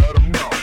Let 0.00 0.16
'em 0.16 0.32
know. 0.32 0.57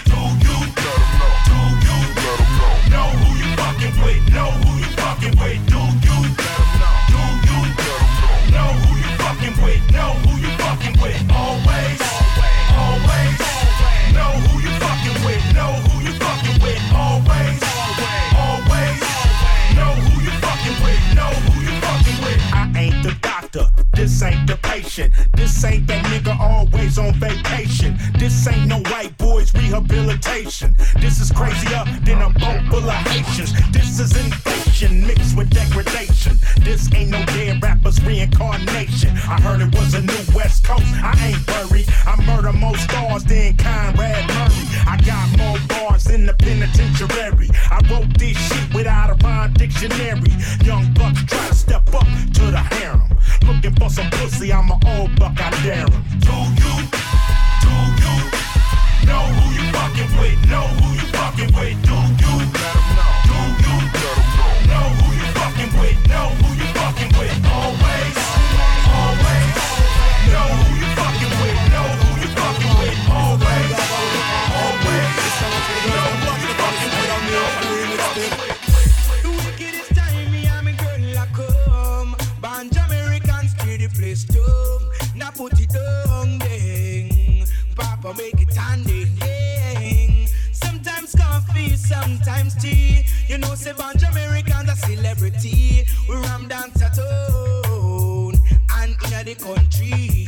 Say 93.77 94.07
Americans 94.07 94.79
celebrity. 94.81 95.85
We 96.07 96.15
ram 96.15 96.47
dance 96.47 96.81
at 96.81 96.97
home 96.97 98.35
and 98.73 98.91
in 98.91 99.25
the 99.25 99.35
country. 99.35 100.27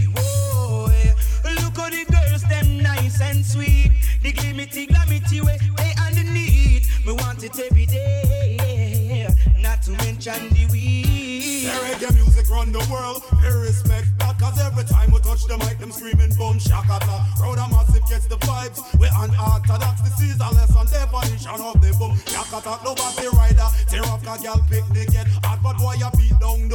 Look 1.61 1.75
the 1.75 2.05
girls 2.11 2.43
them 2.43 2.81
nice 2.81 3.21
and 3.21 3.45
sweet. 3.45 3.91
The 4.21 4.33
glimity, 4.33 4.87
way, 5.43 5.93
underneath. 6.05 6.89
Want 7.05 7.43
it 7.43 7.57
every 7.59 7.85
day. 7.85 9.27
Not 9.59 9.81
to 9.83 9.91
mention 9.91 10.49
the 10.49 10.67
weed. 10.71 11.65
The 11.65 11.71
reggae 11.71 12.13
music 12.15 12.49
run 12.49 12.71
the 12.71 12.85
world. 12.91 13.23
Every 14.59 14.83
time 14.83 15.11
we 15.11 15.19
touch 15.19 15.45
the 15.45 15.57
mic, 15.57 15.79
them 15.79 15.91
screaming 15.91 16.33
boom 16.35 16.59
shakata. 16.59 17.23
Gets 18.09 18.27
the 18.27 18.37
vibes. 18.37 18.79
We 18.99 19.07
unorthodox. 19.07 20.01
This 20.01 20.21
is 20.21 20.39
a 20.39 20.49
lesson 20.53 20.87
definition 20.87 21.59
of 21.59 21.81
the 21.81 21.93
boom 21.99 22.15
shakata. 22.31 22.79
Down 26.39 26.66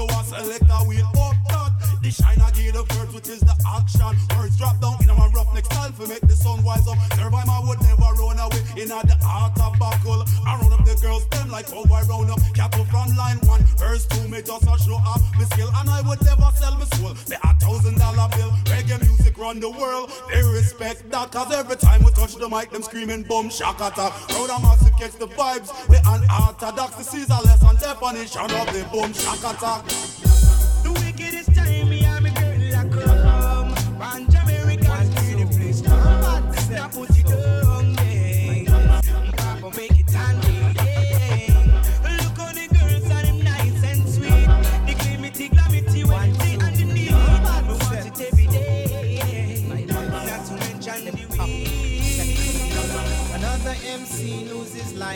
like 11.52 11.70
how 11.70 11.84
I 11.94 12.02
round 12.02 12.30
up. 12.30 12.40
Cattle 12.54 12.84
from 12.86 13.14
line 13.14 13.36
one, 13.44 13.62
verse 13.76 14.06
two, 14.06 14.26
me 14.28 14.40
just 14.42 14.64
a 14.64 14.78
show 14.82 14.96
off 14.96 15.22
my 15.36 15.44
skill. 15.44 15.70
And 15.76 15.88
I 15.88 16.00
would 16.00 16.20
never 16.24 16.50
sell 16.56 16.76
my 16.76 16.86
soul. 16.96 17.14
They 17.26 17.36
a 17.36 17.54
thousand 17.60 17.98
dollar 17.98 18.28
bill. 18.34 18.50
Reggae 18.64 18.98
music 19.02 19.36
run 19.36 19.60
the 19.60 19.70
world. 19.70 20.10
They 20.32 20.42
respect 20.42 21.08
that, 21.10 21.30
cause 21.30 21.52
every 21.52 21.76
time 21.76 22.02
we 22.04 22.10
touch 22.12 22.34
the 22.36 22.48
mic, 22.48 22.70
them 22.70 22.82
screaming 22.82 23.22
boom 23.24 23.50
shakata. 23.50 24.10
Crowd 24.28 24.50
a 24.50 24.62
massive 24.62 24.96
catch 24.98 25.12
the 25.12 25.28
vibes. 25.28 25.70
We 25.88 25.98
unorthodox. 25.98 26.96
This 26.96 27.14
is 27.14 27.28
a 27.28 27.40
lesson 27.44 27.76
definition 27.76 28.42
of 28.42 28.66
the 28.72 28.88
boom 28.90 29.12
shakata. 29.12 30.11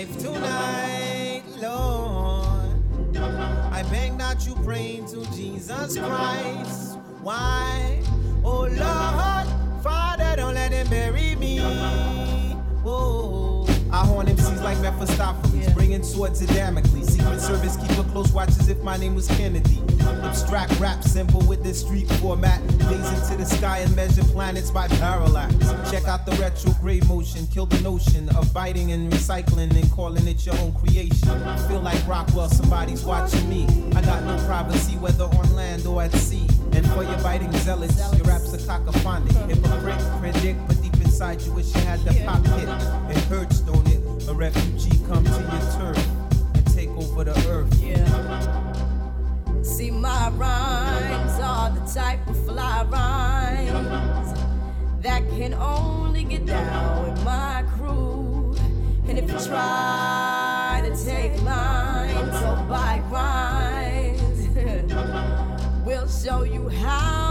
Life 0.06 0.22
tonight, 0.22 1.42
Lord. 1.60 3.16
I 3.72 3.82
beg 3.90 4.18
that 4.18 4.46
you 4.46 4.54
pray 4.64 5.02
to 5.08 5.24
Jesus 5.32 5.98
Christ. 5.98 6.98
Why? 7.22 8.00
Oh 8.44 8.62
Lord, 8.62 9.82
Father, 9.82 10.36
don't 10.36 10.54
let 10.54 10.72
him 10.72 10.88
bury 10.88 11.34
me. 11.36 11.60
Oh. 12.84 13.55
I 13.96 14.04
horn 14.04 14.26
MCs 14.26 14.62
like 14.62 14.78
Mephistopheles, 14.80 15.72
bringing 15.72 16.02
swords 16.02 16.40
to 16.40 16.46
Damocles. 16.52 17.14
Secret 17.14 17.40
Service 17.40 17.78
keep 17.78 17.96
a 17.96 18.04
close 18.10 18.30
watch 18.30 18.50
as 18.50 18.68
if 18.68 18.78
my 18.82 18.98
name 18.98 19.14
was 19.14 19.26
Kennedy. 19.26 19.80
Abstract 20.22 20.78
rap 20.78 21.02
simple 21.02 21.40
with 21.46 21.62
this 21.62 21.80
street 21.80 22.06
format. 22.20 22.60
Gaze 22.90 23.10
into 23.14 23.38
the 23.38 23.46
sky 23.46 23.78
and 23.78 23.96
measure 23.96 24.22
planets 24.24 24.70
by 24.70 24.86
parallax. 24.86 25.54
Check 25.90 26.06
out 26.06 26.26
the 26.26 26.32
retrograde 26.32 27.08
motion, 27.08 27.46
kill 27.46 27.64
the 27.64 27.80
notion 27.80 28.28
of 28.36 28.52
biting 28.52 28.92
and 28.92 29.10
recycling 29.10 29.74
and 29.74 29.90
calling 29.90 30.28
it 30.28 30.44
your 30.44 30.56
own 30.58 30.74
creation. 30.74 31.30
Feel 31.66 31.80
like 31.80 32.06
Rockwell, 32.06 32.50
somebody's 32.50 33.02
watching 33.02 33.48
me. 33.48 33.66
I 33.96 34.02
got 34.02 34.22
no 34.24 34.36
privacy, 34.44 34.98
whether 34.98 35.24
on 35.24 35.54
land 35.54 35.86
or 35.86 36.02
at 36.02 36.12
sea. 36.12 36.46
And 36.72 36.86
for 36.90 37.02
your 37.02 37.18
biting 37.22 37.50
zealots, 37.64 37.96
your 38.14 38.26
raps 38.26 38.52
are 38.52 38.58
cacophonic. 38.58 39.32
Hypocrite, 39.48 40.20
predict, 40.20 40.68
but 40.68 40.82
deep 40.82 40.94
inside 40.96 41.40
you 41.40 41.52
wish 41.52 41.74
you 41.74 41.80
had 41.80 42.00
the 42.00 42.12
pop 42.26 42.44
hit. 42.58 43.16
It 43.16 43.22
hurts, 43.24 43.60
don't? 43.60 43.85
A 44.28 44.34
refugee 44.34 44.98
come 45.06 45.24
to 45.24 45.30
your 45.30 45.94
turf 45.94 46.08
and 46.54 46.66
take 46.74 46.88
over 46.90 47.22
the 47.22 47.48
earth. 47.48 47.72
Yeah. 47.80 49.62
See, 49.62 49.92
my 49.92 50.30
rhymes 50.30 51.40
are 51.40 51.70
the 51.70 51.80
type 51.92 52.26
of 52.26 52.44
fly 52.44 52.84
rhymes 52.90 54.40
that 55.00 55.22
can 55.30 55.54
only 55.54 56.24
get 56.24 56.44
down 56.44 57.08
with 57.08 57.24
my 57.24 57.64
crew. 57.76 58.56
And 59.06 59.16
if 59.16 59.30
you 59.30 59.38
try 59.46 60.82
to 60.84 61.04
take 61.04 61.40
mine, 61.42 62.32
so 62.32 62.66
by 62.68 63.00
rhymes, 63.08 64.48
we'll 65.86 66.08
show 66.08 66.42
you 66.42 66.68
how 66.68 67.25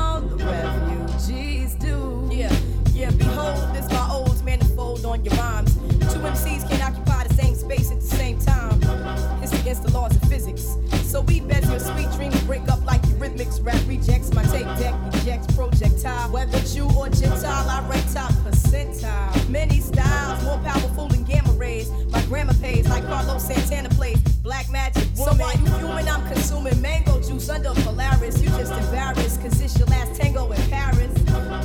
against 9.75 9.93
the 9.93 9.99
laws 9.99 10.15
of 10.15 10.21
physics. 10.29 10.77
So 11.09 11.21
we 11.21 11.39
bet 11.39 11.63
your 11.65 11.79
sweet 11.79 12.11
dreams 12.11 12.41
break 12.43 12.67
up 12.69 12.83
like 12.85 13.01
eurythmics. 13.03 13.63
Rap 13.63 13.79
rejects 13.87 14.33
my 14.33 14.43
tape 14.43 14.67
deck, 14.77 14.93
ejects 15.13 15.53
projectile. 15.55 16.31
Whether 16.31 16.59
Jew 16.59 16.89
or 16.97 17.09
Gentile, 17.09 17.69
I 17.69 17.87
rank 17.89 18.05
top 18.13 18.31
percentile. 18.43 19.49
Many 19.49 19.79
styles, 19.79 20.43
more 20.43 20.59
powerful 20.59 21.07
than 21.07 21.23
gamma 21.23 21.51
rays. 21.53 21.89
My 22.09 22.21
grandma 22.25 22.53
pays 22.61 22.87
like 22.87 23.05
Carlos 23.05 23.45
Santana 23.45 23.89
plays. 23.89 24.21
Black 24.43 24.69
magic 24.71 25.07
woman. 25.17 25.37
So 25.37 25.41
while 25.41 25.57
you 25.57 25.87
human, 25.87 26.07
I'm 26.07 26.25
consuming 26.27 26.79
mango 26.81 27.21
juice 27.21 27.49
under 27.49 27.73
Polaris. 27.81 28.41
You 28.41 28.49
just 28.49 28.71
embarrassed, 28.71 29.41
cause 29.41 29.59
it's 29.61 29.77
your 29.77 29.87
last 29.87 30.19
tango 30.19 30.51
in 30.51 30.61
Paris. 30.69 31.11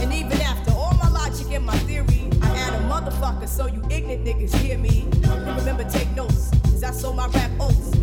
And 0.00 0.12
even 0.12 0.40
after 0.40 0.72
all 0.72 0.94
my 0.94 1.08
logic 1.08 1.50
and 1.52 1.64
my 1.64 1.76
theory, 1.80 2.30
I 2.42 2.48
add 2.56 2.74
a 2.74 2.82
motherfucker 2.88 3.48
so 3.48 3.66
you 3.66 3.82
ignorant 3.90 4.24
niggas 4.24 4.54
hear 4.56 4.78
me. 4.78 5.06
And 5.24 5.56
remember, 5.58 5.84
take 5.84 6.10
notes, 6.12 6.50
cause 6.62 6.82
I 6.82 6.92
sold 6.92 7.16
my 7.16 7.26
rap 7.28 7.50
oats 7.60 7.99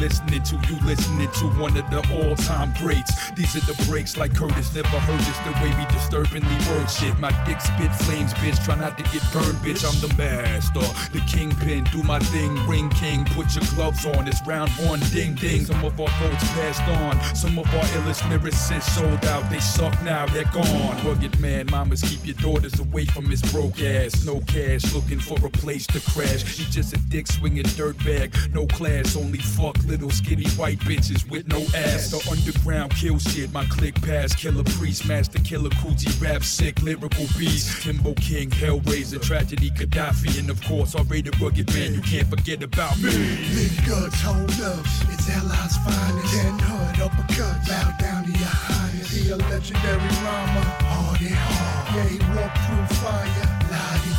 listening 0.00 0.42
to. 0.42 0.56
You 0.68 0.78
listening 0.84 1.30
to 1.30 1.46
one 1.60 1.76
of 1.76 1.88
the 1.90 2.00
all-time 2.12 2.74
greats. 2.78 3.30
These 3.32 3.56
are 3.56 3.72
the 3.72 3.84
breaks 3.86 4.16
like 4.16 4.32
Kurtis 4.32 4.74
never 4.74 4.88
heard 4.88 5.20
this. 5.20 5.38
The 5.38 5.52
way 5.62 5.72
we 5.78 5.84
disturbingly 5.92 6.56
word 6.68 6.90
shit. 6.90 7.18
My 7.18 7.30
dick 7.44 7.60
spit 7.60 7.92
flames, 8.06 8.34
bitch. 8.34 8.62
Try 8.64 8.76
not 8.76 8.98
to 8.98 9.04
get 9.04 9.22
burned, 9.32 9.58
bitch. 9.64 9.84
I'm 9.84 9.98
the 10.00 10.14
master, 10.16 10.80
the 11.12 11.24
kingpin. 11.26 11.84
Do 11.84 12.02
my 12.02 12.18
thing, 12.18 12.54
ring 12.66 12.90
king. 12.90 13.24
Put 13.26 13.54
your 13.54 13.64
gloves 13.74 14.04
on. 14.06 14.28
It's 14.28 14.44
round 14.46 14.70
one, 14.72 15.00
ding 15.10 15.34
ding. 15.34 15.64
Some 15.64 15.84
of 15.84 15.98
our 16.00 16.08
thoughts 16.08 16.44
passed 16.52 16.82
on. 17.00 17.34
Some 17.34 17.58
of 17.58 17.66
our 17.74 17.84
illest 17.96 18.22
lyricists 18.30 18.90
sold 18.94 19.24
out. 19.26 19.48
They 19.50 19.60
suck 19.60 19.94
now, 20.02 20.26
they're 20.26 20.44
gone. 20.52 21.06
Rugged 21.06 21.38
man, 21.40 21.66
mamas 21.70 22.02
keep 22.02 22.26
your 22.26 22.36
daughters 22.36 22.78
away 22.78 23.04
from 23.06 23.26
his 23.26 23.42
broke 23.52 23.80
ass. 23.82 24.24
No 24.24 24.40
cash, 24.40 24.92
looking 24.94 25.20
for 25.20 25.38
a 25.46 25.50
place 25.50 25.86
to 25.88 26.00
crash. 26.10 26.42
He 26.58 26.64
just 26.64 26.92
a 26.92 26.98
dick 27.08 27.26
swinging 27.26 27.64
dirtbag. 27.64 28.52
No 28.52 28.66
class, 28.66 29.16
only 29.16 29.38
fuck 29.38 29.78
little 29.88 30.10
skinny 30.10 30.46
white 30.50 30.78
bitches 30.80 31.28
with 31.30 31.48
no 31.48 31.60
ass. 31.74 32.10
The 32.10 32.20
underground 32.30 32.94
kill 32.94 33.18
shit. 33.18 33.52
My 33.52 33.64
click 33.64 33.94
pass, 34.02 34.34
Killah 34.34 34.68
Priest, 34.78 35.06
Masta 35.06 35.40
Killa, 35.40 35.70
coochie 35.70 36.12
rap 36.20 36.42
sick, 36.44 36.82
lyrical 36.82 37.26
beast. 37.38 37.82
Timbo 37.82 38.12
King, 38.14 38.50
Hell 38.50 38.80
Razah, 38.80 39.22
tragedy, 39.22 39.70
Khadafi, 39.70 40.38
and 40.38 40.50
of 40.50 40.62
course, 40.62 40.94
R.A. 40.94 41.22
the 41.22 41.36
Rugged 41.40 41.72
Man. 41.74 41.94
You 41.94 42.02
can't 42.02 42.28
forget 42.28 42.62
about 42.62 42.98
me. 42.98 43.10
Niggas, 43.10 44.20
hold 44.20 44.60
up. 44.60 44.84
It's 45.10 45.28
L.I.'s 45.30 45.76
finest. 45.78 46.34
Ten 46.34 46.58
hood, 46.58 47.00
uppercut. 47.00 47.66
Bow 47.66 47.96
down 47.98 48.24
to 48.24 48.30
your 48.30 48.48
highness. 48.48 49.10
The 49.10 49.36
legendary 49.36 49.96
rhymer. 49.96 50.66
Hard 50.84 51.20
and 51.20 51.34
hard. 51.34 51.96
Yeah, 51.96 52.08
he 52.08 52.18
walk 52.36 52.54
through 52.66 52.96
fire. 52.96 53.57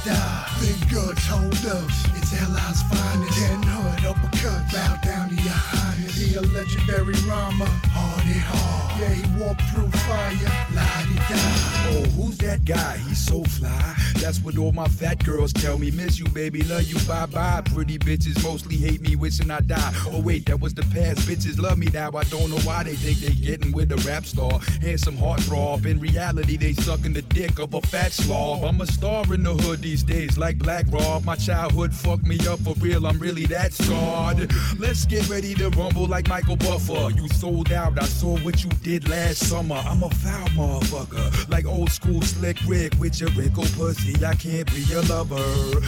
La 0.06 0.14
di 0.14 0.20
da. 0.20 0.46
Big 0.60 0.90
guts, 0.90 1.28
hold 1.28 1.66
up. 1.66 1.90
It's 2.16 2.34
L.I.'s 2.34 2.84
finest. 2.84 3.38
Ten 3.38 3.64
hood, 3.64 4.06
uppercut. 4.06 4.72
Bow 4.72 4.96
down 5.04 5.30
to 5.30 5.36
your 5.36 5.52
highness. 5.52 5.99
The 6.20 6.46
legendary 6.54 7.14
rhymer. 7.28 7.66
Hardy 7.66 8.40
hard. 8.40 9.00
Yeah, 9.00 9.14
he 9.14 9.42
walk 9.42 9.58
through 9.72 9.90
fire. 9.92 10.68
La 10.76 10.84
di 11.08 11.16
da. 11.16 11.70
Oh, 11.92 12.04
who's 12.18 12.38
that 12.40 12.66
guy? 12.66 12.98
He's 13.08 13.26
so 13.26 13.42
fly. 13.46 13.96
That's 14.20 14.42
what 14.42 14.58
all 14.58 14.74
my 14.74 14.88
fat 14.90 15.24
girls 15.24 15.54
tell 15.54 15.78
me. 15.78 15.92
Miss 15.92 16.20
you, 16.20 16.28
baby, 16.28 16.62
love 16.64 16.84
you, 16.84 17.00
bye 17.08 17.26
bye. 17.26 17.62
Pretty 17.74 17.98
bitches 17.98 18.44
mostly 18.44 18.76
hate 18.76 19.00
me, 19.00 19.16
wishing 19.16 19.50
I 19.50 19.62
die. 19.62 19.94
Oh, 20.08 20.22
wait, 20.22 20.46
that 20.48 20.60
was 20.60 20.74
the 20.74 20.82
past. 20.94 21.20
Bitches 21.20 21.58
love 21.58 21.78
me 21.78 21.88
now. 21.94 22.12
I 22.14 22.24
don't 22.26 22.50
know 22.50 22.60
why 22.60 22.84
they 22.84 22.96
think 22.96 23.20
they 23.20 23.34
getting 23.34 23.72
with 23.72 23.92
a 23.94 23.98
rap 24.08 24.26
star. 24.26 24.60
Handsome 24.82 25.16
heartthrob. 25.16 25.86
In 25.86 26.00
reality, 26.00 26.58
they 26.58 26.74
sucking 26.74 27.14
the 27.14 27.22
dick 27.22 27.60
of 27.60 27.74
a 27.74 27.82
fat 27.82 28.12
slob. 28.12 28.66
I'm 28.66 28.82
a 28.82 28.88
star 28.88 29.24
in 29.34 29.44
the 29.44 29.54
hood 29.54 29.82
these 29.82 30.04
days, 30.04 30.38
like 30.38 30.58
Black 30.58 30.86
Rob. 30.90 31.24
My 31.24 31.36
childhood 31.36 31.94
fucked 31.94 32.26
me 32.26 32.38
up 32.46 32.60
for 32.60 32.74
real. 32.76 33.08
I'm 33.08 33.20
really 33.20 33.46
that 33.46 33.72
scarred. 33.72 34.52
Let's 34.78 35.06
get 35.06 35.30
ready 35.30 35.54
to 35.56 35.70
rumble 35.70 36.09
like 36.10 36.28
Michael 36.28 36.56
Buffer. 36.56 37.12
You 37.16 37.28
sold 37.30 37.72
out. 37.72 38.02
I 38.02 38.06
saw 38.06 38.38
what 38.40 38.64
you 38.64 38.70
did 38.84 39.08
last 39.08 39.48
summer. 39.48 39.76
I'm 39.76 40.04
a 40.04 40.10
foul 40.10 40.48
motherfucker, 40.50 41.50
like 41.50 41.66
old 41.66 41.92
school 41.92 42.22
slick 42.22 42.58
Rick 42.68 42.94
with 43.00 43.20
your 43.22 43.30
wrinkle 43.32 43.66
pussy. 43.78 44.14
I 44.26 44.34
can't 44.34 44.70
be 44.74 44.82
your 44.82 45.04
lover. 45.04 45.44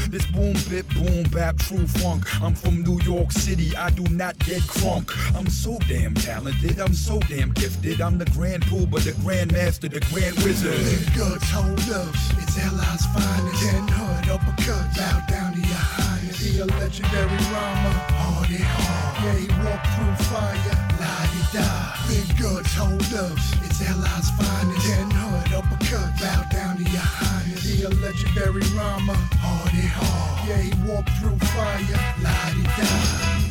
This 0.10 0.26
boom 0.28 0.56
bip 0.70 0.88
boom 0.94 1.24
bap 1.32 1.58
true 1.58 1.88
funk. 1.88 2.24
I'm 2.42 2.54
from 2.56 2.84
New 2.84 3.02
York 3.02 3.32
City. 3.32 3.76
I 3.76 3.90
do 3.90 4.04
not 4.14 4.38
get 4.40 4.62
crunk. 4.62 5.12
I'm 5.36 5.48
so 5.48 5.78
damn 5.88 6.14
talented. 6.14 6.80
I'm 6.80 6.94
so 6.94 7.20
damn 7.22 7.52
gifted. 7.54 8.00
I'm 8.00 8.18
the 8.18 8.26
grand 8.26 8.66
pool, 8.68 8.86
but 8.86 9.04
the 9.04 9.14
grand 9.24 9.52
master, 9.52 9.90
the 9.90 10.02
grand 10.12 10.36
wizard. 10.44 10.74
Niggas, 10.74 11.44
hold 11.50 11.80
up. 11.92 12.14
It's 12.42 12.58
L.I.'s 12.60 13.06
finest. 13.08 13.64
Ten 13.64 13.88
hood, 13.88 14.30
uppercut. 14.30 14.96
Bow 14.96 15.26
down 15.28 15.54
to 15.54 15.60
your 15.60 15.78
highness. 15.78 16.40
The 16.58 16.66
legendary 16.66 17.38
rhymer. 17.54 18.21
Hard 18.58 18.82
hard. 18.84 19.24
Yeah, 19.24 19.38
he 19.40 19.48
walked 19.64 19.88
through 19.96 20.16
fire. 20.28 20.78
La 21.00 21.16
di 21.32 21.42
da. 21.54 21.68
Big 22.08 22.30
guts, 22.38 22.76
hold 22.76 23.14
up. 23.14 23.38
It's 23.64 23.82
L.I.'s 23.82 24.30
finest. 24.38 24.88
Ten 24.88 25.10
hood, 25.12 25.54
uppercut. 25.54 26.12
Bow 26.20 26.44
down 26.52 26.78
to 26.78 26.84
your 26.84 27.02
highness. 27.02 27.64
The 27.64 27.90
legendary 27.96 28.62
rhymer. 28.76 29.20
Hard 29.40 29.74
and 29.74 29.88
hard. 29.88 30.50
Yeah, 30.50 30.58
he 30.58 30.72
walk 30.90 31.08
through 31.20 31.38
fire. 31.54 32.16
La 32.22 32.52
di 32.54 32.64
da. 32.64 33.51